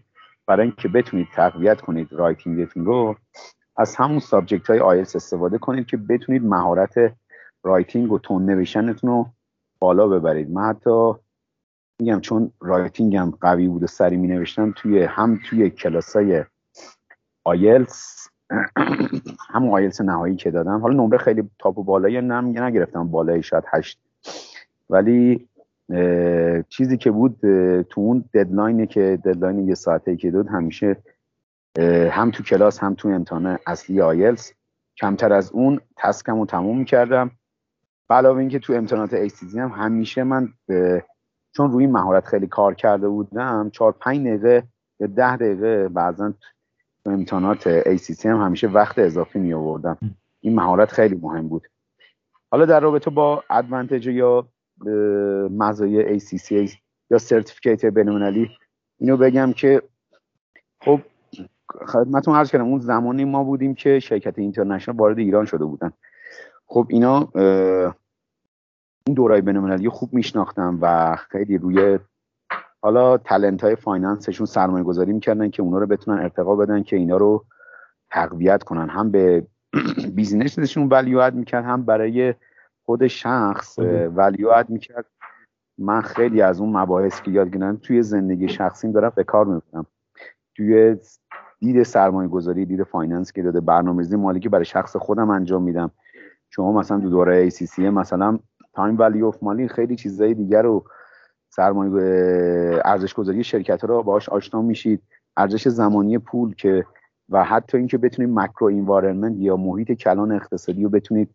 [0.48, 3.16] برای اینکه بتونید تقویت کنید writing تون رو
[3.78, 7.16] از همون subject های آیلس استفاده کنید که بتونید مهارت
[7.66, 9.28] writing و توان نوشتنتون رو
[9.80, 10.52] بالا ببرید.
[10.52, 11.14] من حتی
[12.00, 16.44] میگم چون writing هم قوی بود و سریع می نوشتم توی هم توی کلاس های
[17.44, 18.28] آیلس
[19.54, 20.80] هم آیلتس نهایی که دادم.
[20.80, 24.00] حالا نمره خیلی top و بالایی نم نگرفتم بالایی شاید هشت.
[24.90, 25.48] ولی
[26.70, 27.40] چیزی که بود
[27.82, 30.98] تو اون deadline ی که deadline یه ساعته که داد همیشه
[32.12, 34.52] هم تو کلاس هم تو امتحان اصلی آیلز
[34.98, 37.32] کمتر از اون تسکم رو تموم می‌کردم.
[38.10, 40.50] علاوه اینکه تو امتحانات ACC هم همیشه من
[41.52, 44.64] چون روی مهارت خیلی کار کرده بودم چهار پنج دقیقه
[45.00, 46.34] یا ده دقیقه بعضا
[47.04, 49.98] تو امتحانات ACC هم همیشه وقت اضافی می آوردم
[50.42, 51.68] این مهارت خیلی مهم بود.
[52.52, 54.48] حالا در رابطه با ادوانتج یا
[55.52, 56.72] مزایای ACCA
[57.10, 58.50] یا سرتیفیکیت بینالمللی
[59.00, 59.82] اینو بگم که
[60.82, 61.02] خب
[61.88, 65.92] خدمتتون عرض کردم اون زمانی ما بودیم که شرکت international وارد ایران شده بودن.
[66.66, 67.30] خب اینا
[69.08, 72.00] این دورای بینالمللی خوب میشناختم و خیلی روی
[72.82, 76.96] حالا talent های finance شون سرمایه گذاری می‌کردن که اونا رو بتونن ارتقا بدن که
[76.96, 77.46] اینا رو
[78.12, 78.90] تقویت کنن.
[78.90, 79.48] هم به
[80.14, 82.34] business شون value می‌کرد هم برای
[82.86, 83.80] خود شخص
[84.16, 85.06] value add می‌کرد.
[85.78, 89.86] من خیلی از اون مباحث که یاد گرفتم توی زندگی شخصیم دارم به کار می‌برم.
[90.56, 90.98] توی
[91.60, 95.92] دید سرمایه گذاری دید finance که داده برنامه‌ریزی مالی که برای شخص خودم انجام میدم.
[96.56, 98.40] شما مثلا تو دوره ACCA مثلا
[98.74, 100.86] time value of money خیلی چیزای دیگر رو
[101.50, 105.02] سرمایه ارزش گذاری شرکت رو باهاش آشنا میشید.
[105.38, 106.86] ارزش زمانی پول که
[107.30, 111.30] و حتی اینکه بتونید macro environment یا محیط کلان اقتصادی رو بتونید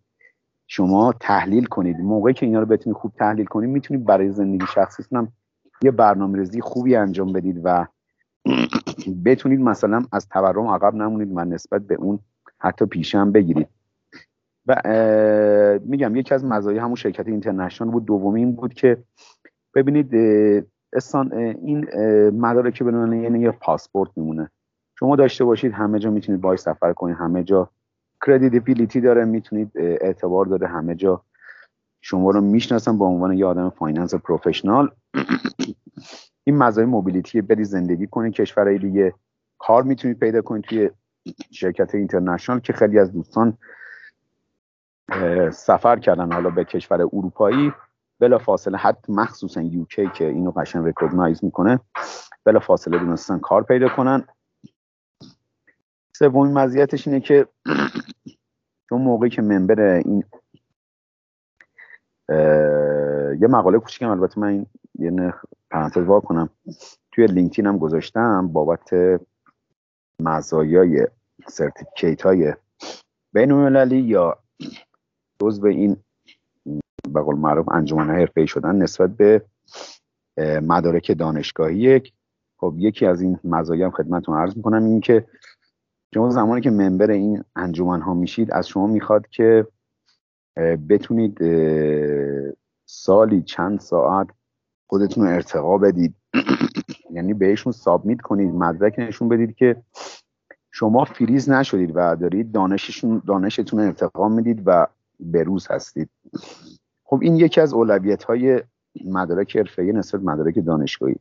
[0.66, 2.00] شما تحلیل کنید.
[2.00, 5.32] موقعی که اینا رو بتونید خوب تحلیل کنید می‌تونید برای زندگی شخصیتون هم
[5.82, 7.86] یه برنامه خوبی انجام بدید و
[9.24, 12.18] بتونید مثلا از تورم عقب نمونید و نسبت به اون
[12.58, 13.79] حتی پیشه هم بگیرید.
[14.70, 18.04] و میگم یکی از مزایای همون شرکت اینترنشنال بود.
[18.04, 18.96] دومی این بود که
[19.74, 20.14] ببینید
[20.92, 21.86] استان این
[22.30, 24.50] مدارک بنونه یعنی یه پاسپورت میمونه.
[24.98, 27.70] شما داشته باشید همه جا می‌تونید باش سفر کنید همه جا
[28.26, 31.22] کردیتیبیلیتی داره می‌تونید اعتبار داره همه جا
[32.00, 34.90] شما رو می‌شناسن به عنوان یه آدم finance professional.
[36.44, 39.14] این مزایای mobility بری زندگی کنید کشورهای دیگه
[39.58, 40.90] کار می‌تونید پیدا کنید توی
[41.50, 43.58] شرکت international که خیلی از دوستان
[45.50, 47.72] سفر کردن حالا به کشور اروپایی
[48.20, 51.80] بلا فاصله حتی مخصوصا UK که اینو قشنگ recognize می‌کنه
[52.44, 54.24] بلا فاصله تونستن کار پیدا کنن.
[56.12, 57.46] سومین مزیتش اینه که
[58.88, 60.24] چون موقعی که member این
[63.40, 64.66] یه مقاله کوچیکم البته من این
[64.98, 65.34] یه
[65.70, 66.48] پرانتز وا کنم.
[67.12, 68.90] توی LinkedIn هم گذاشتم بابت
[70.20, 71.06] مزایای
[71.46, 72.54] certificate های
[73.32, 73.50] بین
[73.92, 74.38] یا
[75.40, 75.96] جزء این
[77.08, 79.44] به قول معروف انجمن حرفه‌ای شدن نسبت به
[80.62, 82.02] مدارک دانشگاهی
[82.56, 85.26] خب یکی از این مزایا هم خدمتتون عرض می‌کنم این که
[86.14, 89.66] شما زمانی که ممبر این انجمن ها میشید از شما می‌خواد که
[90.88, 91.38] بتونید
[92.86, 94.28] سالی چند ساعت
[94.86, 96.14] خودتون رو ارتقا بدید.
[97.14, 99.82] یعنی بهشون سابمیت کنید مدرک نشون بدید که
[100.70, 104.86] شما فریز نشدید و دارید دانششون دانشتون ارتقا می‌دید و
[105.20, 106.10] بروز هستید.
[107.04, 108.62] خب این یکی از اولویت های
[109.04, 111.16] مدارک حرفه‌ای نسبت مدارک دانشگاهی.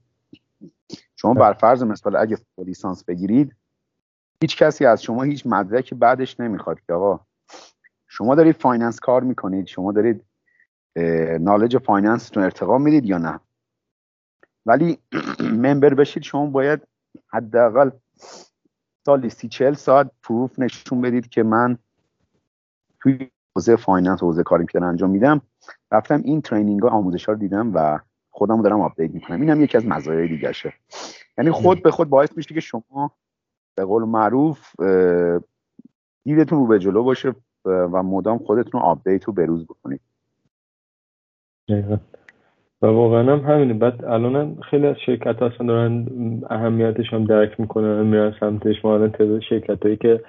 [1.15, 3.55] شما بر فرض مثال اگه لیسانس بگیرید
[4.41, 7.19] هیچ کسی از شما هیچ مدرکی بعدش نمی‌خواد که آقا.
[8.07, 10.25] شما دارید finance کار می‌کنید شما دارید
[11.39, 13.39] knowledge finance تون ارتقا می‌دید یا نه؟
[14.65, 14.99] ولی
[15.63, 16.81] member بشید شما باید
[17.27, 17.89] حداقل
[19.05, 21.77] سالی سی چل ساعت proof نشون بدید که من
[23.01, 25.41] توی حوزه finance حوزه کاری که انجام میدم
[25.91, 29.41] رفتم این training ها آموزش ها رو دیدم و خودم دارم آپدیت می‌کنم.
[29.41, 30.73] اینم یکی از مزایای دیگه شه
[31.37, 33.11] یعنی خود به خود باعث میشه که شما
[33.75, 34.79] به قول معروف
[36.23, 40.01] دیدتون رو به جلو باشه و مدام خودتون رو آپدیت و بروز بکنید.
[42.81, 43.73] و واقعا هم همینه.
[43.73, 46.07] بعد الان خیلی از شرکت‌ها هستن دارن
[46.49, 48.85] اهمیتش هم درک می‌کنن میرن سمتش.
[48.85, 50.23] ما الان تعداد شرکت هایی که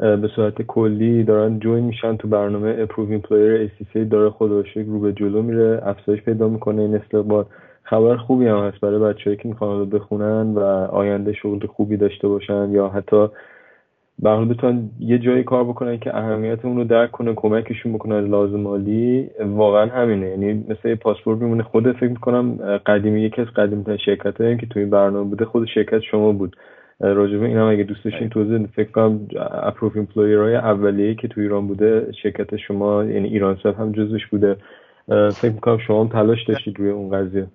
[0.00, 5.12] به صورت کلی دارن join میشن تو برنامه approved employer ACCA داره خدا رو به
[5.12, 6.82] جلو میره افزایش پیدا می‌کنه.
[6.82, 7.44] این استقبال
[7.82, 10.60] خبر خوبی هم هست برای بچه‌ای که می‌خوان بخونن و
[10.92, 13.26] آینده شغل خوبی داشته باشن یا حتی
[14.18, 18.60] برای بتونن یه جایی کار بکنن که اهمیت اون رو درک کنه کمکشون بکنن لحاظ
[18.60, 19.30] مالی.
[19.46, 20.28] واقعا همینه.
[20.28, 21.62] یعنی مثل یه پاسپورت میمونه.
[21.62, 26.00] خود فکر می‌کنم قدیمی یکی از قدیمی ترین شرکت که توی برنامه بوده خود شرکت
[26.00, 26.56] شما بود.
[27.00, 31.42] راجبه این هم اگه دوست داشتین توضیح فکر کنم approved employer های اولیه که توی
[31.42, 34.56] ایران بوده شرکت شما یعنی ایرانسل هم جزوش بوده.
[35.34, 37.46] فکر می‌کنم شما هم تلاش داشتید روی اون قضیه.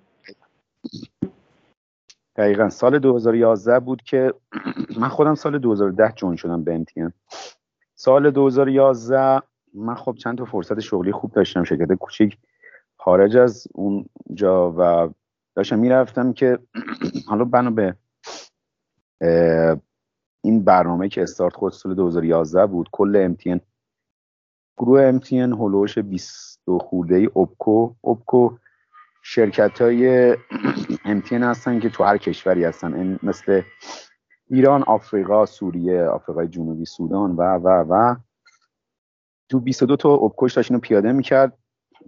[2.36, 2.68] دقیقا.
[2.68, 4.34] سال 2011 بود که
[5.00, 7.12] من خودم سال 2010 جون شدم به امتیان
[7.94, 9.42] سال 2011
[9.74, 12.38] من خب چند تا فرصت شغلی خوب داشتم شرکت کوچیک
[12.96, 14.04] خارج از اون
[14.34, 15.12] جا و
[15.54, 16.58] داشتم می‌رفتم که
[17.28, 17.94] حالا بنا به
[20.44, 23.60] این برنامه که استارت خود سال 2011 بود کل امتین
[24.78, 28.56] گروه امتین هلوش 20 خورده ای اوبکو اوبکو
[29.22, 30.36] شرکت های
[31.04, 33.18] امتین هستن که تو هر کشوری هستن.
[33.22, 33.62] مثل
[34.50, 38.16] ایران آفریقا سوریه آفریقای جنوبی سودان و و و.
[39.48, 41.58] تو 22 تا اوبکوش داشت اینو پیاده می‌کرد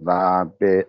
[0.05, 0.87] و به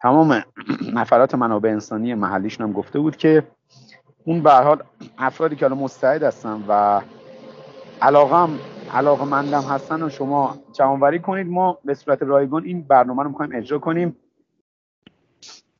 [0.00, 0.42] تمام
[0.94, 3.46] نفرات منابع انسانی محلیشون هم گفته بود که
[4.24, 4.82] اون به حال
[5.18, 7.00] افرادی که الان مستعد هستن و
[8.02, 8.58] علاقم
[8.92, 13.52] علاقه مندم هستن و شما جوانوری کنید ما به صورت رایگان این برنامه رو می‌خوایم
[13.54, 14.16] اجرا کنیم.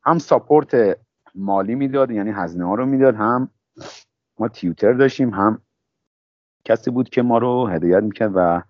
[0.02, 0.98] هم ساپورت
[1.34, 3.48] مالی می‌داد یعنی هزینه ها رو می‌داد هم
[4.38, 5.62] ما تیوتر داشتیم هم
[6.64, 8.62] کسی بود که ما رو هدایت می‌کرد و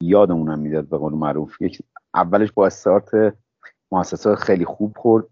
[0.00, 1.62] یادمونم می‌داد به قول معروف.
[1.62, 1.82] یک
[2.14, 3.34] اولش با استارت
[3.92, 5.26] مؤسسات خیلی خوب خورد.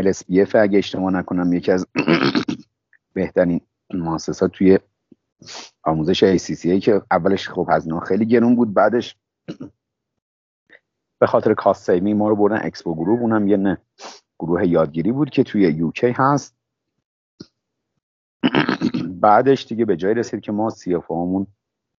[0.00, 1.86] LSBF اگه اشتباه نکنم یکی از
[3.16, 3.60] بهترین
[3.94, 4.78] مؤسسات توی
[5.82, 9.16] آموزش ACCA که اولش خب هزینه خیلی گرون بود بعدش
[11.18, 13.78] به خاطر کاست سیمی ما رو بردن اکسپو گروه اونم یه نه
[14.38, 16.56] گروه یادگیری بود که توی یوکی هست.
[19.20, 21.46] بعدش دیگه به جای رسید که ما سی همون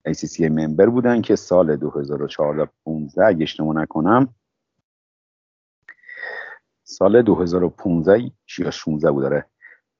[0.09, 4.35] ACCA ممبر بودن که سال 2014 15 اگه اشتباه نکنم
[6.85, 9.47] سال 2015 یا 16 بود داره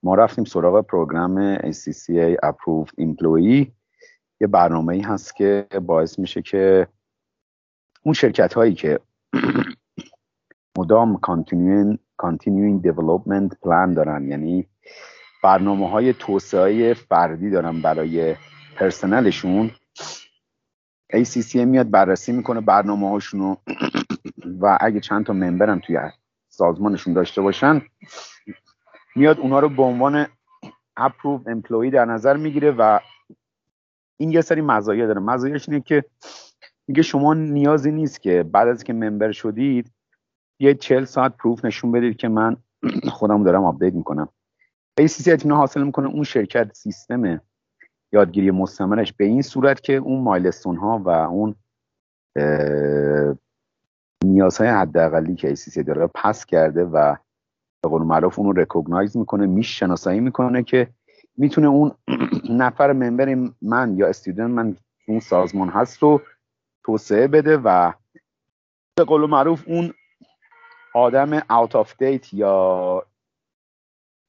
[0.03, 3.67] ما رفتیم سراغ پروگرام ACCA Approved Employee.
[4.41, 6.87] یه برنامه ای هست که باعث میشه که
[8.03, 8.99] اون شرکت هایی که
[10.77, 14.67] مدام continuing, continuing development plan دارن یعنی
[15.43, 18.35] برنامه های توسعه فردی دارن برای
[18.75, 19.71] پرسنلشون
[21.13, 23.55] ACCA میاد بررسی می‌کنه برنامه هاشونو
[24.61, 25.99] و اگه چند تا member م توی
[26.49, 27.81] سازمانشون داشته باشن
[29.17, 30.27] میاد اونا رو به عنوان
[30.97, 32.99] approved employer در نظر می‌گیره و
[34.17, 35.19] این یه سری مزایا داره.
[35.19, 36.03] مزایاش اینه که
[36.87, 39.91] میگه شما نیازی نیست که بعد از که member شدید
[40.59, 42.57] یه چل ساعت proof نشون بدید که من
[43.09, 44.29] خودم دارم آپدیت می‌کنم.
[45.01, 46.07] ACCA اطمینان حاصل می‌کنه.
[46.07, 47.41] اون شرکت سیستم
[48.11, 51.55] یادگیری مستمرش به این صورت که اون milestone ها و اون
[54.23, 57.15] نیازهای حداقلی که ACCA داره pass کرده و
[57.87, 60.87] به قول معروف اون رو recognize می‌کنه میشناسایی می‌کنه که
[61.37, 61.91] می‌تونه اون
[62.49, 64.75] نفر member من یا student من
[65.07, 66.21] اون سازمان هست رو
[66.83, 67.91] توسعه بده و
[68.95, 69.93] به قول معروف اون
[70.95, 73.03] آدم out of date یا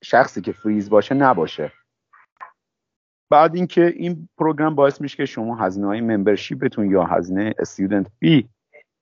[0.05, 1.73] شخصی که فریز باشه نباشه.
[3.31, 8.07] بعد اینکه این program باعث میشه که شما هزینه های membership تون یا هزینه student
[8.19, 8.49] بی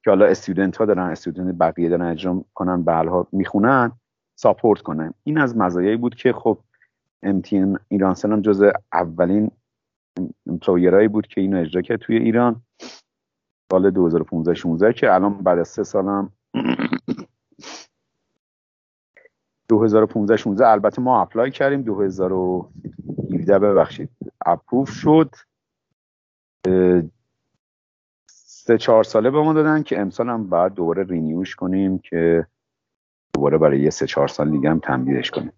[0.04, 3.92] که حالا student ها دارن student بقیه دارن اجرا کنن به حال می‌خونن
[4.37, 6.59] support کنن این از مزایایی بود که خب
[7.22, 9.51] MTN ایرانسلم جز اولین
[10.46, 12.62] employer هایی بود که اینو اجرا کرد توی ایران.
[13.70, 16.33] سال 2015 16 که الان بعد از سه سالم
[19.68, 24.11] 2015 16 البته ما apply کردیم 2017 ببخشید.
[24.46, 25.35] approve شد.
[28.27, 32.46] سه چهار ساله به ما دادن که امسال هم بعد دوباره renew ش کنیم که
[33.34, 35.52] دوباره برای یه سه چهار سال دیگه هم تمدیدش کنیم.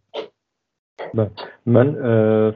[1.15, 1.31] بله.
[1.67, 1.95] من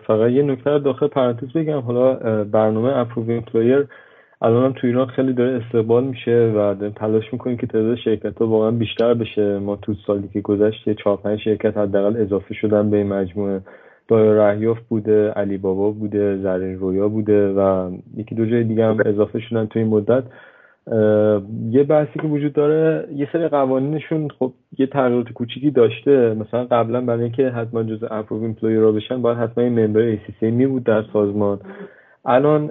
[0.06, 1.80] فقط یه نکته داخل پرانتز بگم.
[1.80, 3.88] حالا برنامه approved employer
[4.42, 8.46] الان هم تو ایران خیلی داره استقبال میشه و تلاش می‌کنیم که تعداد شرکت ها
[8.46, 9.58] واقعا بیشتر بشه.
[9.58, 13.60] ما تو سالی که گذشت چهار پنج شرکت حداقل اضافه شدن به این مجموعه.
[14.08, 18.96] دایر رهیاف بوده علی بابا بوده زرین رویا بوده و یکی دو جای دیگه هم
[19.06, 20.24] اضافه شدن تو این مدت.
[21.70, 26.34] یه بحثی که وجود داره یه سری قوانینشون خب یه تغییرات کوچیکی داشته.
[26.34, 30.42] مثلا قبلا برای اینکه حتما جز اپروو ایمپلوی را بشن باید حتما این ممبر ACCA
[30.42, 31.60] می بود در سازمان.
[32.24, 32.66] الان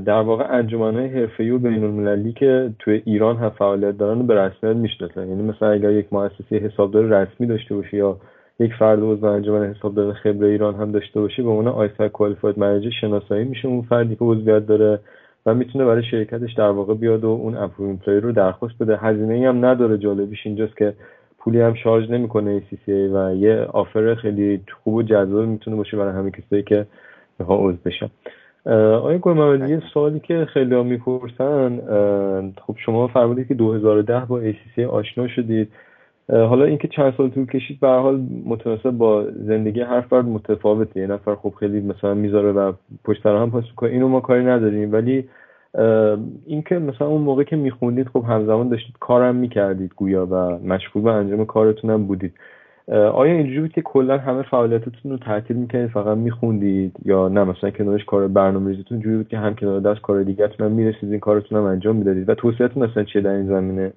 [0.00, 4.76] در واقع انجمن های حرفه‌ای و بین که توی ایران هم فعالیت دارن به رسمیت
[4.76, 5.28] می‌شناسن.
[5.28, 8.16] یعنی مثلا اگر یک مؤسسه حسابدار رسمی داشته باشه یا
[8.60, 12.90] یک فرد عضو انجمن حسابدار خبره ایران هم داشته باشه به عنوان آیسر کوالیفاید منیجر
[13.00, 13.68] شناسایی میشه.
[13.68, 14.98] اون فردی که عضویت داره
[15.46, 18.96] و می‌تونه برای شرکتش در واقع بیاد و اون ایمپلوی رو درخواست بده.
[18.96, 20.94] هزینه هم نداره جالبیش اینجاست که
[21.38, 26.12] پولی هم شارژ نمی‌کنه ACCA و یه آفر خیلی خوب و جذاب می‌تونه باشه برای
[26.12, 26.86] همه کسایی که
[27.38, 28.10] می‌خوان عضو بشن.
[28.66, 31.80] آیا گل یه سوالی که خیلی ها می‌پرسن
[32.66, 35.68] خب شما فرمودید که 2010 با ACCA آشنا شدید.
[36.30, 41.00] حالا اینکه چند سال طول کشید به حال متناسب با زندگی هر فرد متفاوته.
[41.00, 42.72] یه نفر خب خیلی مثلا می‌ذاره و
[43.04, 43.90] پشت سر هم پاس می‌کنه.
[43.90, 44.92] اینو ما کاری نداریم.
[44.92, 45.24] ولی
[46.46, 51.10] اینکه مثلا اون موقع که میخوندید خب همزمان داشتید کارم می‌کردید گویا و مشغول به
[51.10, 52.32] انجام کارتون هم بودید
[52.92, 57.70] آیا اینجوری بود که کلا همه فعالیتتون رو تعطیل می‌کنید فقط میخوندید؟ یا نه مثلا
[57.70, 61.20] کنارش کار برنامه ریزیتون جوری بود که هم کنار دست کار دیگهتون هم می‌رسید این
[61.20, 63.92] کارتون هم انجام می‌دادید؟ و توصیهتون مثلا چیه در این زمینه؟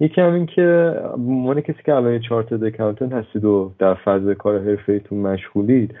[0.00, 4.58] یکی هم این که عنوان کسی که الان چارت اکاونتنت هستید و در فضای کار
[4.58, 5.94] حرفیتون مشغولید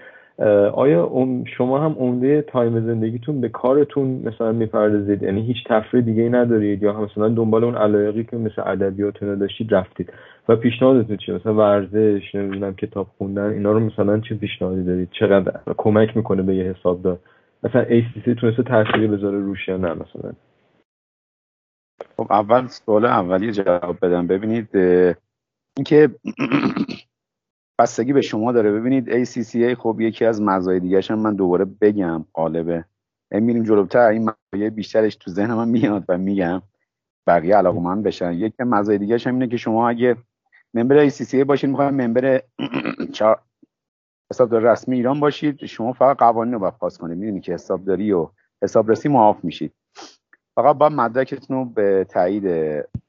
[0.74, 1.10] آیا
[1.56, 7.00] شما هم عمده تایم زندگیتون به کارتون مثلا می‌پردازید؟ یعنی هیچ تفریح دیگه ندارید؟ یا
[7.00, 10.12] مثلا دنبال اون علایقی که مثل ادبیات داشتید رفتید؟
[10.48, 15.52] و پیشنهادتون چیه؟ مثلا ورزش نمی‌دونم کتاب خوندن اینا رو مثلا چه پیشنهادی دارید؟ چقدر؟
[15.76, 17.18] کمک می‌کنه به یه حسابدار؟
[17.64, 20.32] مثلا ACC تونسته تاثیری بذاره روش یا نه مثلا؟
[22.20, 24.26] خب اول سوال اولی جواب بدم.
[24.26, 24.76] ببینید
[25.76, 26.10] اینکه
[27.78, 28.72] بستگی به شما داره.
[28.72, 32.84] ببینید ACCA خب یکی از مزایای دیگه من دوباره بگم قالبه
[33.30, 34.08] میریم جلوتر.
[34.08, 36.62] این مزایای بیشترش تو ذهن من میاد و میگم
[37.26, 38.32] بقیه علاقه من بشن.
[38.32, 40.16] یکی مزایای دیگه هم اینه که شما اگه
[40.74, 42.42] ممبر ACCA باشید می‌خواید ممبر
[44.32, 47.18] حسابدار رسمی ایران باشید شما فقط قوانین رو باید پاس کنید.
[47.18, 48.28] می‌دونی که حسابداری و
[48.62, 49.72] حسابرسی معاف میشید.
[50.54, 52.44] فقط با مدرکتون رو به تایید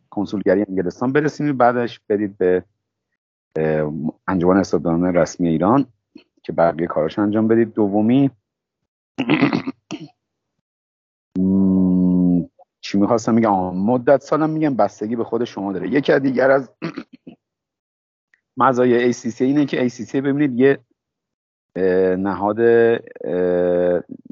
[0.10, 2.64] کنسولگری انگلستان برسونید بعدش بدید به
[4.28, 5.86] انجمن حسابداران رسمی ایران
[6.44, 7.74] که بقیه کاراش انجام بدید.
[7.74, 8.32] دومی
[12.82, 15.90] چی می‌خواستم میگم مدت سالم میگم بستگی به خود شما داره.
[15.90, 16.70] یکی از دیگر از
[18.58, 20.80] مزایای ACC اینه که ACC ببینید یه
[22.18, 22.60] نهاد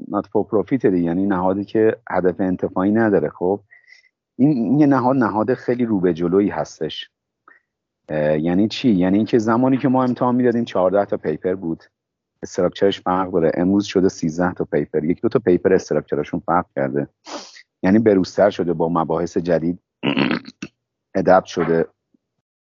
[0.08, 3.28] نات فور پروفیت یعنی نهادی که هدف انتفاعی نداره.
[3.28, 3.60] خب
[4.36, 7.10] این یه نهاد نهاد خیلی رو به جلویی هستش.
[8.38, 11.84] یعنی چی؟ یعنی اینکه زمانی که ما امتحان می‌دادیم 14 تا پیپر بود.
[12.42, 13.50] استراکچرش فرق داره.
[13.54, 15.04] امروز شده 13 تا پیپر.
[15.04, 17.08] یک دو تا پیپر استراکچرشون فرق کرده.
[17.82, 19.78] یعنی بروزتر شده با مباحث جدید
[21.14, 21.86] ادبت شده.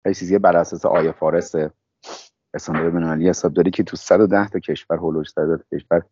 [0.05, 1.55] چیزی بر اساس آیه فارس
[2.55, 6.03] استاندارد بین‌المللی حسابداری که تو 110 تا کشور هولوش 110 تا کشور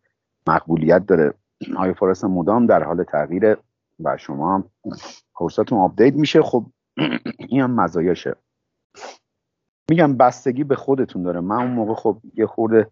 [0.49, 1.35] مقبولیت داره.
[1.77, 3.57] IFRS مدام در حال تغییر
[4.05, 4.71] و شما هم
[5.35, 6.43] course اتون آپدیت میشه.
[6.43, 6.67] خب
[7.39, 8.37] این هم مزایاشه.
[9.91, 11.41] میگم بستگی به خودتون داره.
[11.41, 12.91] من اون موقع خب یه خورده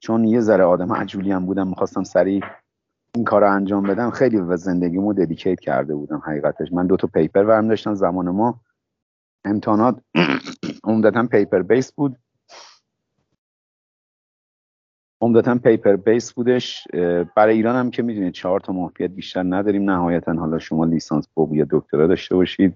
[0.00, 2.44] چون یه ذره آدم عجولی هم بودم می‌خواستم سریع
[3.14, 6.72] این کار رو انجام بدم خیلی به زندگیمو dedicate کرده بودم حقیقتش.
[6.72, 8.60] من دو تا paper ورم داشتم زمان ما
[9.44, 10.00] امتحانات
[10.84, 12.18] عمدتا paper based بود.
[15.24, 16.88] عمدتا پیپر بیس بودش.
[17.36, 19.90] برای ایران هم که می‌دونید چهار تا محفیت بیشتر نداریم.
[19.90, 22.74] نهایتا حالا شما لیسانس فوق یا دکترا داشته باشید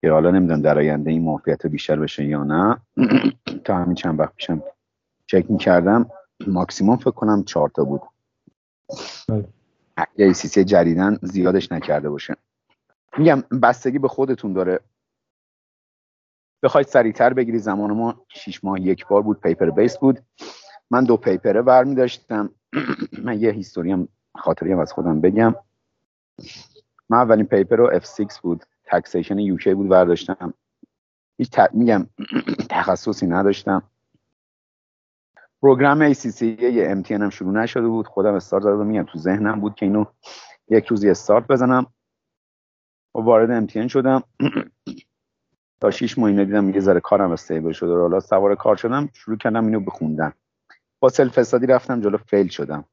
[0.00, 2.76] که حالا نمی‌دونم در آینده این محفیت بیشتر بشه یا نه.
[3.64, 4.62] تا همین چند وقت پیشم
[5.26, 6.10] چک می‌کردم.
[6.46, 8.00] ماکسیموم فکر کنم چهار تا بود.
[9.28, 9.44] بله.
[10.18, 12.36] یه سی جدیدن زیادش نکرده باشه.
[13.18, 14.80] میگم بستگی به خودتون داره.
[16.62, 19.40] بخواید سریعتر بگیری زمان ما شیش ماه یک بار بود.
[19.40, 20.18] paper based بود.
[20.90, 22.50] من دو paper ه برمی داشتم
[23.24, 24.08] من یه history هم
[24.80, 25.54] از خودم بگم.
[27.08, 28.64] من اولین paper رو F6 بود.
[28.84, 30.54] taxation UK بود برداشتم.
[31.38, 32.06] هیچ میگم
[32.70, 33.82] تخصصی نداشتم.
[35.62, 38.06] program ACCA یه MTN هم شروع نشده بود.
[38.06, 38.86] خودم استارت دادم.
[38.86, 40.04] میگم تو ذهنم بود که اینو
[40.68, 41.86] یک روزی استارت بزنم.
[43.14, 44.22] و وارد MTN شدم.
[45.80, 47.92] تا شیش ماه دیدم یه ذره کارم stable شده.
[47.92, 49.08] و حالا سوار کار شدم.
[49.12, 50.32] شروع کردم اینو بخوندن
[51.00, 52.84] با self study رفتم جلو fail شدم.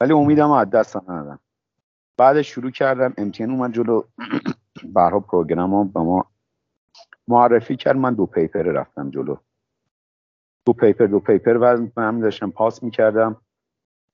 [0.00, 1.40] ولی امیدم از دست ندادم.
[2.16, 3.14] بعدش شروع کردم.
[3.18, 4.02] امتحان اومد جلو.
[4.94, 6.30] برها program ها به ما
[7.28, 7.96] معرفی کرد.
[7.96, 9.36] من دو paper رفتم جلو.
[10.66, 13.36] دو paper دو paper و من داشتم پاس می‌کردم.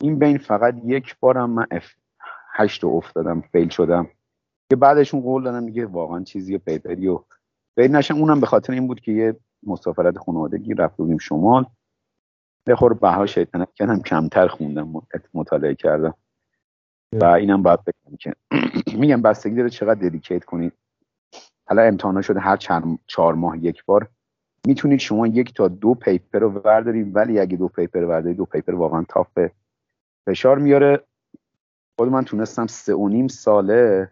[0.01, 1.93] این بین فقط یک بارم من F
[2.53, 4.09] هشت افتادم fail شدم.
[4.71, 7.25] که بعدشون قول دادم دیگه واقعا چیزی paper ی و
[7.75, 11.67] fail نشم اونم به خاطر این بود که یه مسافرت خانوادگی رفت بودیم شمال.
[12.65, 14.93] به خور بها شیطنت کردم کمتر خوندم
[15.35, 16.15] مطالعه کردم.
[17.13, 18.35] و اینم باید بگم که
[19.01, 20.73] میگم بستگی داره چقدر dedicate کنید
[21.67, 24.09] حالا امتحانا شده هر چند چهار ماه یک بار.
[24.67, 28.75] می‌تونید شما یک تا دو paper رو بردارید ولی اگه دو paper بردارید دو paper
[28.75, 29.39] واقعا tough
[30.27, 31.05] فشار میاره.
[31.99, 34.11] خود من تونستم سه و نیم ساله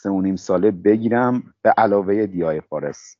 [0.00, 3.16] سه و نیم ساله بگیرم به علاوه Dip IFRS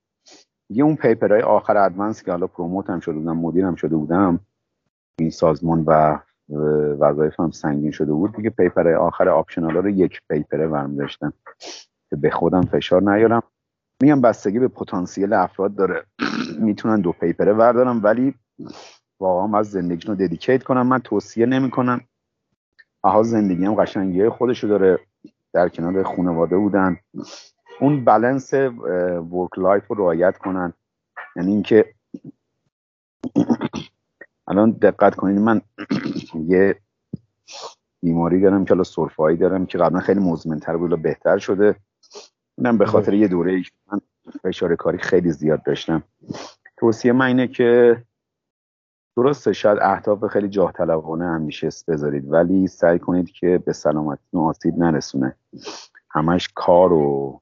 [0.71, 4.41] یه اون paper های آخر advanced که حالا promote هم شده بودم مدیر شده بودم
[5.21, 6.19] این سازمان و
[7.01, 11.33] وظایف هم سنگین شده بود دیگه paper آخر optional رو یک paper ه ورم داشتم
[12.11, 13.43] که به خودم فشار نیارم.
[14.03, 16.07] میگم بستگی به پتانسیل افراد داره.
[16.61, 18.35] می‌تونن دو paper ه بردارم ولی
[19.21, 20.87] واقعا از زندگی رو dedicate کنم.
[20.87, 22.01] من توصیه نمی‌کنم.
[23.03, 24.99] آها زندگی هم قشنگی خودشو داره.
[25.53, 26.97] در کنار خانواده بودن.
[27.81, 28.55] اون balance
[29.33, 30.73] work life رو رعایت کنن.
[31.37, 31.95] یعنی اینکه
[34.49, 35.61] الان دقت کنید من
[36.49, 36.77] یه
[38.03, 41.77] بیماری دارم که حالا سرفایی دارم که قبلا خیلی مزمنتر بود بهتر شده.
[42.59, 43.63] من به خاطر یه دوره
[43.93, 44.01] من
[44.43, 46.03] فشار کاری خیلی زیاد داشتم.
[46.77, 48.03] توصیه من اینه که
[49.17, 54.79] درسته شاید اهداف خیلی جاه طلبانه همیشه بذارید ولی سعی کنید که به سلامتی آسیب
[54.79, 55.37] نرسونه.
[56.11, 57.41] همش کار و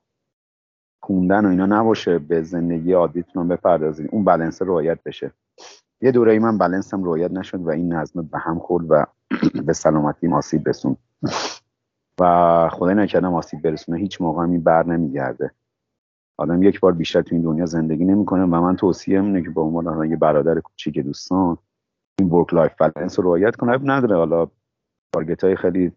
[1.09, 4.09] خوندن و اینا نباشه به زندگی عادیتون بپردازید.
[4.13, 5.31] اون بلنس رعایت بشه.
[6.01, 9.05] یه دوره من بلنسم رعایت نشد و این نظم به هم خورد و
[9.67, 10.97] به سلامتیم آسیب رسون
[12.21, 15.51] و خدای نکردم آسیب برسونه هیچ موقع این بر نمیگرده.
[16.37, 19.61] آدم یک بار بیشتر تو این دنیا زندگی نمی‌کنه و من توصیه اینه که به
[19.61, 21.59] عنوان یه برادر کوچیک دوستان
[22.19, 23.79] این work life balance رو رعایت کنه.
[23.83, 24.49] نداره حالا
[25.13, 25.93] target های خیلی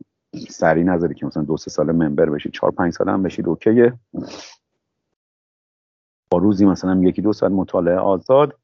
[0.50, 3.78] سریع نذاری که مثلا دو سه سال member بشید چهار پنج سال هم بشید okay
[3.78, 3.94] ه.
[6.32, 8.60] با روزی مثلا یکی دو ساعت مطالعه آزاد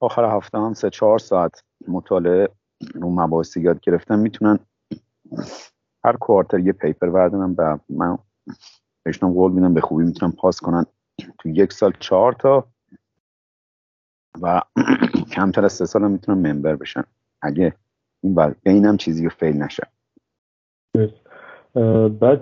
[0.00, 2.48] آخر هفته هم سه چهار ساعت مطالعه
[2.94, 4.58] رو مباحث یاد گرفتن می‌تونن
[6.04, 8.18] هر کوارتر یه پیپر بردارن و من
[9.02, 10.86] بهشون قول میدم به خوبی می‌تونن پاس کنن.
[11.38, 12.66] تو یک سال چهار تا
[14.42, 14.60] و
[15.34, 17.04] کمتر از سه سال هم می‌تونن ممبر بشن.
[17.42, 17.74] اگه
[18.22, 19.86] این بر اینم چیزی رو فیل نشه.
[22.20, 22.40] بعد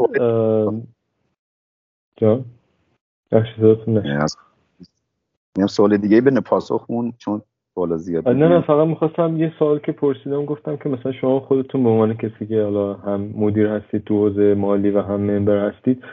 [2.16, 2.44] جان
[5.56, 7.42] میام سوال دیگه به پاسخمون چون
[7.74, 11.82] سوال زیاد نه نه فقط می‌خواستم یه سوال که پرسیدم گفتم که مثلا شما خودتون
[11.82, 16.04] به عنوان کسی که حالا هم مدیر هستید تو حوزه مالی و هم ممبر هستید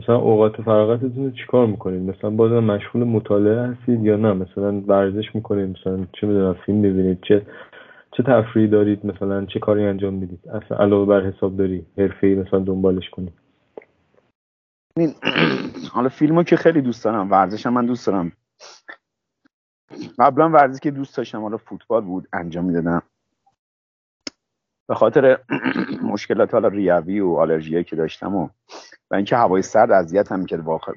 [0.00, 5.34] مثلا اوقات فراغتتون رو چیکار می‌کنید؟ مثلا بازم مشغول مطالعه هستید یا نه؟ مثلا ورزش
[5.34, 7.42] می‌کنید مثلا چه می‌دونم فیلم ببینید چه
[8.16, 12.58] چه تفریحی دارید مثلا چه کاری انجام می‌دید؟ اصلا علاوه بر حساب داری حرفه‌ای مثلا
[12.58, 13.32] دنبالش کنید
[15.94, 18.32] حالا فیلمو که خیلی دوست دارم ورزش من دوست دارم.
[20.18, 23.02] قبلا ورزشی که دوست داشتم حالا فوتبال بود انجام می‌دادم.
[24.88, 25.38] به خاطر
[26.12, 28.48] مشکلات حالا ریوی و آلرژی که داشتم و
[29.10, 30.56] و اینکه هوای سرد اذیت هم که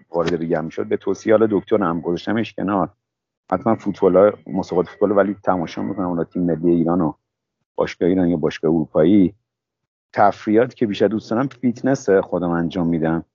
[0.10, 2.90] وارد ریه شد به توصیه حال دکتر هم گذاشتمش کنار.
[3.52, 7.14] حتما فوتبال مسابقات فوتبال ولی تماشا می‌کنم اون تیم ملی ایران و
[7.76, 9.36] باشگاه ایران یا باشگاه اروپایی.
[10.14, 13.26] تفریحات که بیشتر دوست دارم فیتنس خودم انجام میدم.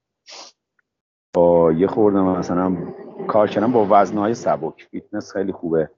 [1.32, 2.76] با یه خوردم مثلا
[3.26, 4.88] کار کردم با وزنهای سبک.
[4.90, 5.90] فیتنس خیلی خوبه.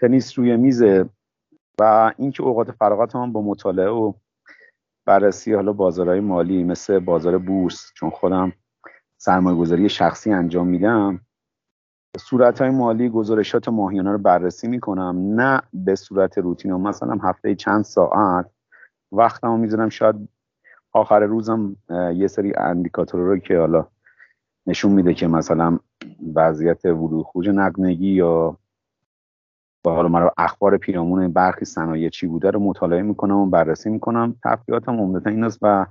[0.00, 1.08] تنیس روی میزه
[1.80, 4.12] و اینکه اوقات فراغت هم با مطالعه و
[5.06, 8.52] بررسی حالا بازارهای مالی مثل بازار بورس چون خودم
[9.16, 11.20] سرمایه گذاری شخصی انجام میدم
[12.18, 15.40] صورت های مالی گزارشات ماهیانه رو بررسی می‌کنم.
[15.40, 16.72] نه به صورت روتین.
[16.72, 18.50] مثلا هفته چند ساعت
[19.12, 19.88] وقتمو می‌ذارم.
[19.88, 20.28] شاید
[20.92, 21.76] آخر روزم
[22.14, 23.86] یه سری اندیکاتور رو که حالا
[24.66, 25.78] نشون میده که مثلا
[26.34, 28.56] وضعیت ورود خروج نقدینگی یا
[29.82, 34.36] با حالا مرا اخبار پیرامون برخی صنایع چی بوده رو مطالعه می‌کنم و بررسی می‌کنم.
[34.44, 35.86] تفریحاتم عمدتا این است و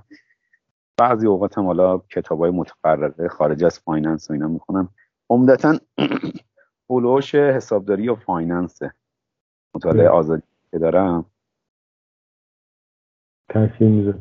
[0.96, 4.88] بعضی اوقات هم حالا کتاب های متفرقه خارج از finance و اینا می‌کنم
[5.30, 5.78] عمدتا
[6.88, 8.78] حول و حوش حسابداری و finance
[9.74, 11.24] مطالعه آزادی که دارم.
[13.48, 14.14] تاثیر میده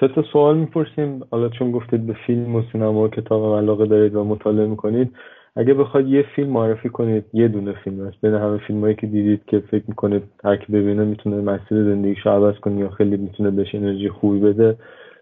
[0.00, 1.22] سه تا سوال می‌پرسیم.
[1.30, 5.12] حالا چون گفتید به فیلم و سینما و کتاب علاقه دارید و مطالعه می‌کنید
[5.56, 8.20] اگه بخواید یه فیلم معرفی کنید یه دونه فیلم هست.
[8.22, 12.26] بین همه فیلم هایی که دیدید که فکر می‌کنید هر کی ببینه می‌تونه مسیر زندگیش
[12.26, 14.78] عوض کنه یا خیلی می‌تونه بهش انرژی خوبی بده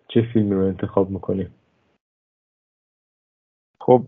[0.08, 1.48] چه فیلمی رو انتخاب می‌کنید؟
[3.80, 4.06] خب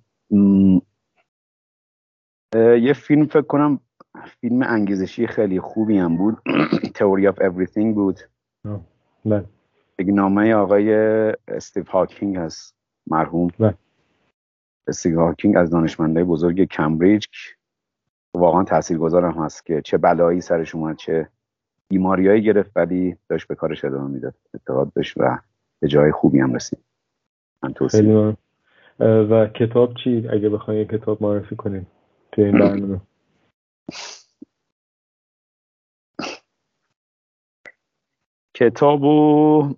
[2.82, 3.80] یه فیلم فکر کنم
[4.40, 6.36] فیلم انگیزشی خیلی خوبی هم بود.
[6.96, 8.20] Theory of Everything بود.
[9.24, 9.55] بله.
[9.98, 10.94] نامه آقای
[11.48, 12.74] استیو هاکینگ هست
[13.06, 13.48] مرحوم.
[13.58, 13.74] بله.
[14.88, 17.26] استیو هاکینگ از دانشمندای بزرگ کمبریج.
[18.34, 21.28] واقعا تاثیرگذار هم هست که چه بلایی سرش اومد چه
[21.88, 24.34] بیماریایی گرفت ولی داشت به کارش ادامه می‌داد.
[24.54, 25.38] اعتقاد داشت و
[25.80, 26.78] به جای خوبی هم رسید.
[27.62, 28.36] من خیلی
[29.00, 31.86] و کتاب چی؟ اگه بخواید کتاب معرفی کنیم
[32.32, 33.00] توی این برنامه.
[38.54, 39.74] کتابو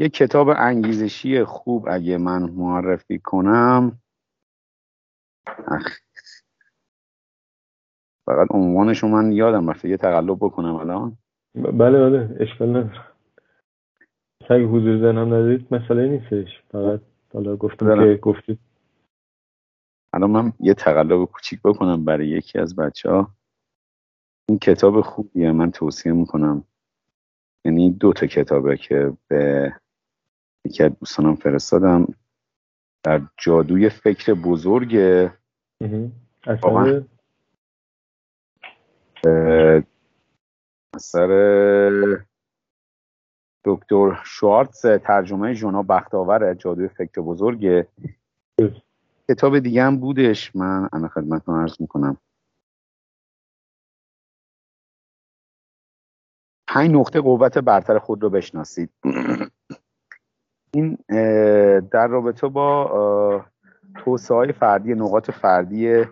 [0.00, 4.00] یه کتاب انگیزشی خوب اگه من معرفی کنم.
[8.26, 9.88] فقط عنوانشو من یادم رفته.
[9.88, 11.18] یه تقلب بکنم الان.
[11.54, 12.36] بله بله.
[12.40, 13.04] اشکال نداره.
[14.50, 16.62] اگه حضور زنم ندارید مسئله نیستش.
[16.68, 17.00] فقط
[17.32, 18.58] حالا گفتم که گفتید
[20.14, 23.34] الان من یه تقلب کوچیک بکنم برای یکی از بچه ها
[24.48, 25.52] این کتاب خوبیه.
[25.52, 26.64] من توصیه می‌کنم.
[27.64, 29.72] یعنی دو تا کتابه که به
[30.64, 32.06] یکی از دوستانم فرستادم.
[33.02, 34.96] در جادوی فکر بزرگ
[36.46, 37.02] اثر
[40.94, 41.28] اثر
[43.64, 47.86] دکتر شوارتز ترجمه جونا بختاور جادوی فکر بزرگ
[49.30, 50.56] کتاب دیگه هم بودش.
[50.56, 52.16] من انا خدمتتون عرض می‌کنم.
[56.68, 58.90] پنج نقطه قوت برتر خود رو بشناسید.
[60.70, 60.98] این
[61.80, 63.44] در رابطه با
[64.04, 66.04] توسعه های فردی نقاط فردی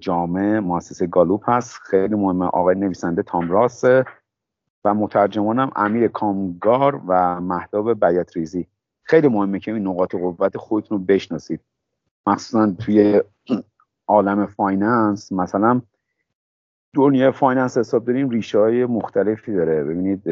[0.00, 1.78] جامعه مؤسسه گالوپ هست.
[1.82, 2.46] خیلی مهمه.
[2.46, 4.04] آقای نویسنده تام راثه
[4.84, 8.66] و مترجمانم امیر کامگار و مهداب بیاتریزی.
[9.02, 11.60] خیلی مهمه که این نقاط قوت خودتون رو بشناسید.
[12.26, 13.22] مخصوصا توی
[14.06, 15.82] عالم finance مثلا
[16.94, 19.84] دنیای finance حساب داریم رشته های مختلفی داره.
[19.84, 20.22] ببینید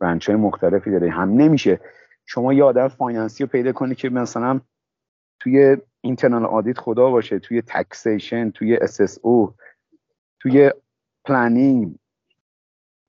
[0.00, 1.10] range های مختلفی داره.
[1.10, 1.80] هم نمیشه
[2.26, 4.60] شما یه آدم finance ی رو پیدا کنید که مثلا
[5.40, 8.78] توی internal audit خدا باشه توی taxation توی
[9.22, 9.54] او
[10.40, 10.70] توی
[11.24, 11.98] planning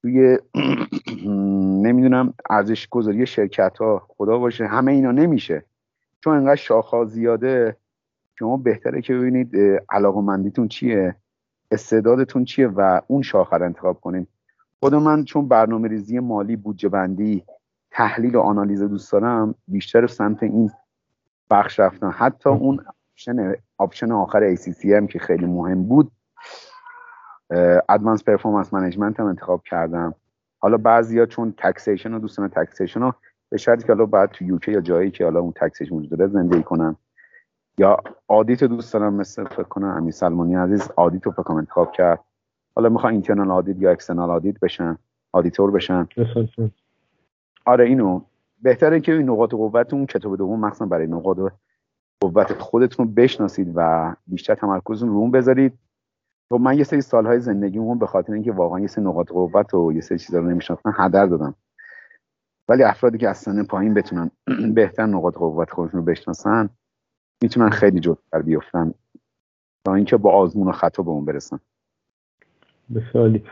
[0.02, 0.38] توی
[1.86, 5.66] نمی‌دونم ارزش گذاری شرکت ها خدا باشه همه اینا نمیشه.
[6.24, 7.78] چون انقدر شاخها زیاده
[8.40, 9.56] شما بهتره که ببینید
[9.90, 11.16] علاقمندیتون چیه
[11.72, 14.28] استعدادتون چیه و اون شاخه رو انتخاب کنین.
[14.80, 17.44] خود من چون برنامه ریزی مالی بودجه بندی
[17.92, 20.72] تحلیل و آنالیز دوست دارم بیشتر سمت این
[21.50, 22.12] بخش رفتن.
[22.12, 26.12] حتی اون option option آخر ACCA م که خیلی مهم بود
[27.90, 30.16] Advanced Performance Management هم انتخاب کردم.
[30.60, 33.14] حالا بعضیا چون taxation و دوستان taxation رو
[33.50, 36.32] به شرطی که حالا بعد تو UK یا جایی که حالا اون taxation وجود داره
[36.32, 36.96] زندگی کنم
[37.78, 37.98] یا
[38.28, 42.20] audit دوست دارم مثل فکر کنم امیر سلمانی عزیز audit رو فکر انتخاب کرد.
[42.76, 44.98] حالا می‌خوان internal audit یا external audit بشن
[45.32, 46.08] آدیتور بشن.
[47.68, 48.22] آره اینو.
[48.62, 51.38] بهتره که این نقاط قوت اون کتاب دوم مخصوصا برای نقاط
[52.22, 55.74] قوت خودتون بشناسید و بیشتر تمرکزتون رو اون بذارید.
[56.50, 59.94] خب من یه سری سالهای زندگیمون به خاطر اینکه واقعا یه سری نقاط قوت و
[59.94, 61.56] یه سری چیزا رو نمیشناختن هدر دادم.
[62.68, 64.32] ولی افرادی که از سن پایین بتونن
[64.76, 66.70] بهتر نقاط قوت خودشون رو بشناسن
[67.42, 68.94] می‌تونن خیلی جلوتر بیفتن
[69.86, 71.60] تا اینکه با آزمون و خطا به اون برسن.
[72.96, 73.44] بسیاری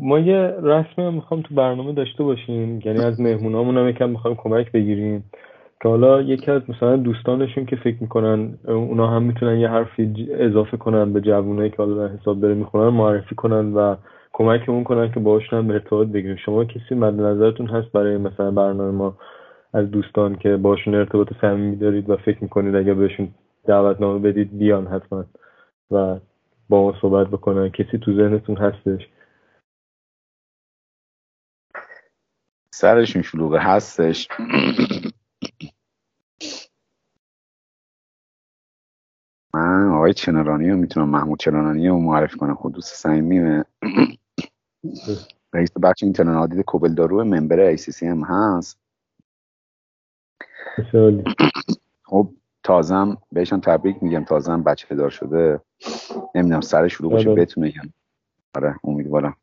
[0.00, 2.80] ما یه رسمی می‌خوام تو برنامه داشته باشیم.
[2.84, 5.24] یعنی از مهمونامون هم یکم می‌خوایم کمک بگیریم.
[5.82, 10.76] که حالا یکی از مثلا دوستانشون که فکر می‌کنن اونا هم می‌تونن یه حرفی اضافه
[10.76, 13.96] کنن به جوونایی که حالا در حساب داره می‌خونن معرفی کنن و
[14.32, 16.36] کمکمون کنن که باهاشون هم ارتباط بگیریم.
[16.36, 19.14] شما کسی مد نظرتون هست برای مثلا برنامه ما
[19.74, 23.28] از دوستان که باشون ارتباط صمیمی دارید و فکر می‌کنید اگر بهشون
[23.66, 25.24] دعوتنامه بدید بیان حتما
[25.90, 26.16] و
[26.68, 29.08] با ما صحبت بکنن؟ کسی تو ذهنتون هستش
[32.70, 34.28] سرشون شلوغه هستش.
[39.54, 42.54] من آقای چنرانی رو می‌تونم محمود چنرانی رو معرفی کنم.
[42.54, 43.64] خود دوست صمیمیمه
[45.52, 48.78] رئیس بخش اینترنت عادید کوبل دارو ممبر ای سی سی هم هست.
[52.04, 52.30] خب
[52.62, 54.24] تازم بهشان تبریک میگم.
[54.24, 55.60] تازم بچه دار شده.
[56.34, 57.42] نمی‌دونم سر شروع باشه آره.
[57.42, 57.72] بتونه
[58.54, 59.36] آره امیدوارم.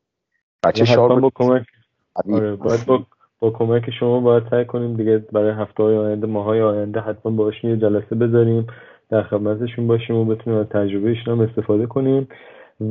[0.63, 1.65] بچه شار با کمک.
[2.15, 3.05] آره باید با
[3.39, 7.69] با کمک شما باید سعی کنیم دیگه برای هفته های آینده ماهای آینده حتما باشین
[7.69, 8.67] یه جلسه بذاریم
[9.09, 12.27] در خدمتشون باشیم و بتونیم از تجربهشون هم استفاده کنیم.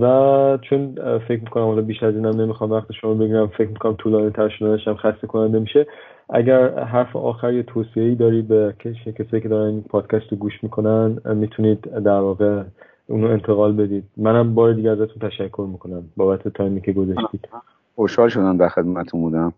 [0.01, 0.95] و چون
[1.29, 4.89] فکر می‌کنم حالا بیش از اینم نمی‌خوام وقت شما بگیرم فکر می‌کنم طولانی تر شدنش
[4.89, 5.87] هم خسته کننده میشه.
[6.31, 11.19] اگر حرف آخر یه توصیه ای داری به کسایی که دارن پادکست رو گوش می‌کنن
[11.35, 12.63] می‌تونید در واقع
[13.07, 14.05] اونو انتقال بدید.
[14.17, 17.49] منم بار دیگه ازتون تشکر می‌کنم بابت تایمی که گذاشتید.
[17.95, 19.53] خوشحال شدم در خدمتتون بودم.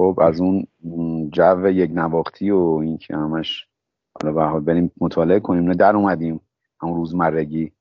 [0.00, 0.66] خب از اون
[1.30, 3.66] جو یک نواختی و اینکه همش
[4.14, 6.40] حالا به حال بریم مطالعه کنیم نه در اومدیم
[6.82, 7.72] همون روزمرگی.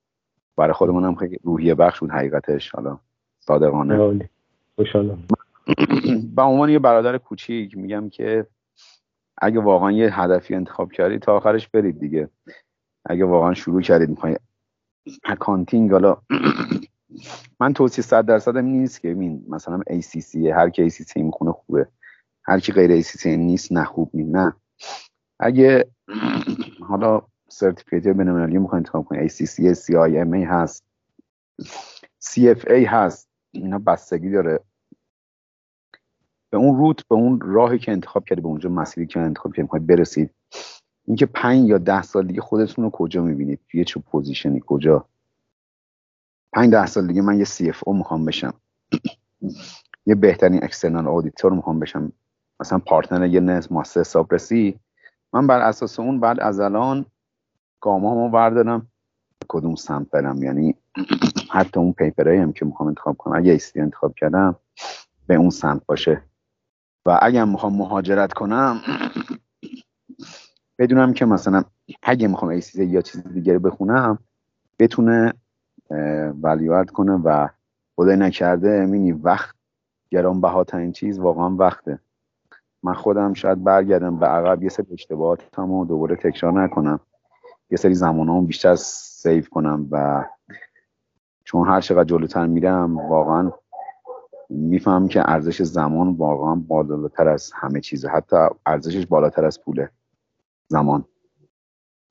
[0.57, 2.99] برای خودمون هم خیلی روحیه بخش بود حقیقتش حالا
[3.39, 4.29] صادقانه.
[4.75, 5.23] خوشحالم.
[6.35, 8.47] به عنوان یه برادر کوچیک میگم که
[9.37, 12.29] اگه واقعا یه هدفی انتخاب کردید تا آخرش برید دیگه.
[13.05, 14.35] اگه واقعا شروع کردید می‌خوای.
[15.23, 16.17] accounting حالا
[17.59, 21.87] من توصیه صد درصد نیست که ببین مثلا ACC هر کی ACC می‌خونه خوبه.
[22.49, 24.53] هر کی غیر ACC نیست نه خوب نیست نه.
[25.39, 25.91] اگه
[26.89, 30.83] حالا certificate بین‌المللی می‌خواین انتخاب کنید ACC CIMA هست
[32.23, 34.59] CFA هست اینا بستگی داره.
[36.49, 39.61] به اون route به اون راهی که انتخاب کردی به اونجا مسیری که انتخاب کردی
[39.61, 40.31] می‌خواید برسید
[41.05, 45.05] اینکه پنج یا ده سال دیگه خودتون رو کجا می‌بینید؟ توی چه position ی؟ کجا؟
[46.53, 48.53] پنج ده سال دیگه من یه CFO می‌خوام بشم.
[50.05, 52.11] یه بهترین external auditor می‌خوام بشم.
[52.59, 54.79] مثلا partner یه مؤسسه حسابرسی
[55.33, 57.05] من بر اساس اون بعد از الان
[57.81, 58.87] گامامو بردارم.
[59.47, 60.75] کدوم سمت برم؟ یعنی
[61.55, 64.55] حتی اون پیپرایی هم که می‌خوام انتخاب کنم اگه ایستی انتخاب کردم
[65.27, 66.23] به اون سمت باشه.
[67.05, 68.81] و اگه می‌خوام مهاجرت کنم
[70.79, 71.63] بدونم که مثلا
[72.03, 74.19] اگه می‌خوام ایستی یا چیز دیگری بخونم
[74.79, 75.33] بتونه
[76.41, 77.47] ولیوارد کنه و
[77.95, 79.55] خدای نکرده مینی وقت
[80.11, 81.99] گرانبهاترین چیز واقعا وقته.
[82.83, 84.63] من خودم شاید برگردم به عقب.
[84.63, 86.99] یه سری اشتباهاتم و دوباره تکرار نکنم.
[87.71, 90.25] یه سری زمانامو بیشتر سیف کنم و
[91.43, 93.51] چون هر چقدر جلوتر میرم واقعا
[94.49, 98.09] می‌فهمم که ارزش زمان واقعا بالاتر از همه چیزه.
[98.09, 99.89] حتی ارزشش بالاتر از پوله
[100.67, 101.05] زمان.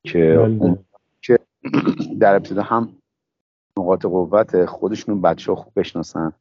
[0.05, 0.79] که بله.
[1.23, 1.39] که
[2.21, 2.89] در ابتدا هم
[3.79, 6.33] نقاط قوت خودشون بچه خوب بشناسن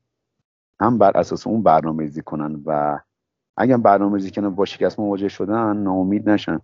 [0.79, 2.99] هم بر اساس اون برنامه ریزی کنن و
[3.57, 6.59] اگر برنامه ریزی کنن با شکست مواجه شدن ناامید نشن.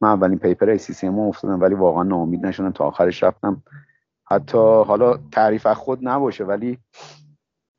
[0.00, 3.62] من اولین paper ACC افتادم ولی واقعا ناامید نشدم تا آخرش رفتم.
[4.24, 6.78] حتی حالا تعریف خود نباشه ولی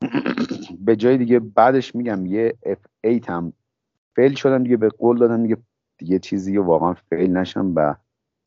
[0.86, 3.54] به جای دیگه بعدش میگم یه F8 هم
[4.16, 5.58] fail شدم دیگه به قول دادم دیگه
[5.98, 7.96] دیگه چیزی واقعا fail نشم و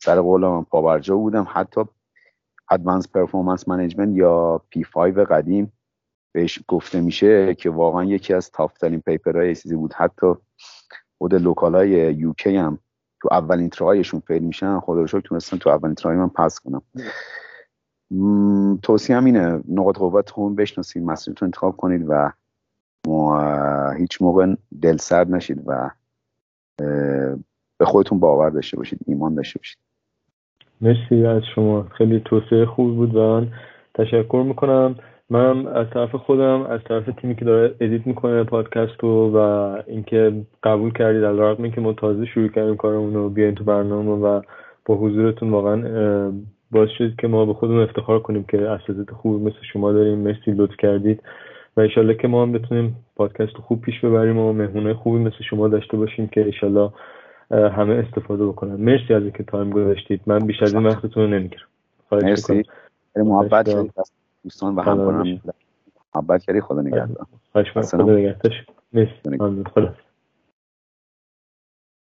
[0.02, 1.46] سر قولم پابرجا بودم.
[1.50, 1.80] حتی
[2.70, 5.72] Advanced Performance Management یا P5 قدیم
[6.37, 9.93] بهش گفته میشه که واقعا یکی از tough ترین paper های چیزی بود.
[9.93, 10.26] حتی
[11.18, 12.78] خود local های UK هم
[13.22, 14.80] تو اولین try شون fail میشن.
[14.80, 16.82] خدا رو شکر تونستم تو اولین try من pass کنم.
[18.82, 22.32] توصیه هم اینه نقاط قوت خون بشناسید مسیرتون انتخاب کنید و
[23.99, 25.91] هیچ موقع دل سرد نشید و
[27.78, 29.78] به خودتون باور داشته باشید ایمان داشته باشید.
[30.80, 31.82] مرسی از شما.
[31.82, 33.47] خیلی توصیه خوب بود و
[33.95, 34.97] تشکر می‌کنم.
[35.30, 39.38] من از طرف خودم از طرف تیمی که داره ادیت می‌کنه پادکست رو و
[39.86, 44.10] اینکه قبول کردید از رقم اینکه ما تازه شروع کردیم کارمون رو بیاین تو برنامه
[44.10, 44.40] و
[44.84, 46.32] با حضورتون واقعا
[46.70, 50.18] باعث شد که ما به خودمون افتخار کنیم که اساتید خوب مثل شما داریم.
[50.18, 51.22] مرسی لطف کردید
[51.76, 55.42] و ایشالله که ما هم بتونیم پادکست رو خوب پیش ببریم و مهمونه خوبی مثل
[55.50, 56.90] شما داشته باشیم که ایشالله
[57.50, 58.74] همه استفاده بکنن.
[58.74, 60.20] مرسی از اینکه تایم گذاشتید.
[60.26, 61.66] من بیش از این وقتتون رو نمی‌گیرم.
[62.12, 62.62] مرسی.
[63.16, 63.68] محبت
[64.47, 65.40] دوستان و همکاران
[66.14, 67.26] محبت کردی خدا نگهدار.
[67.82, 68.05] خدا
[69.30, 69.97] نگهدار.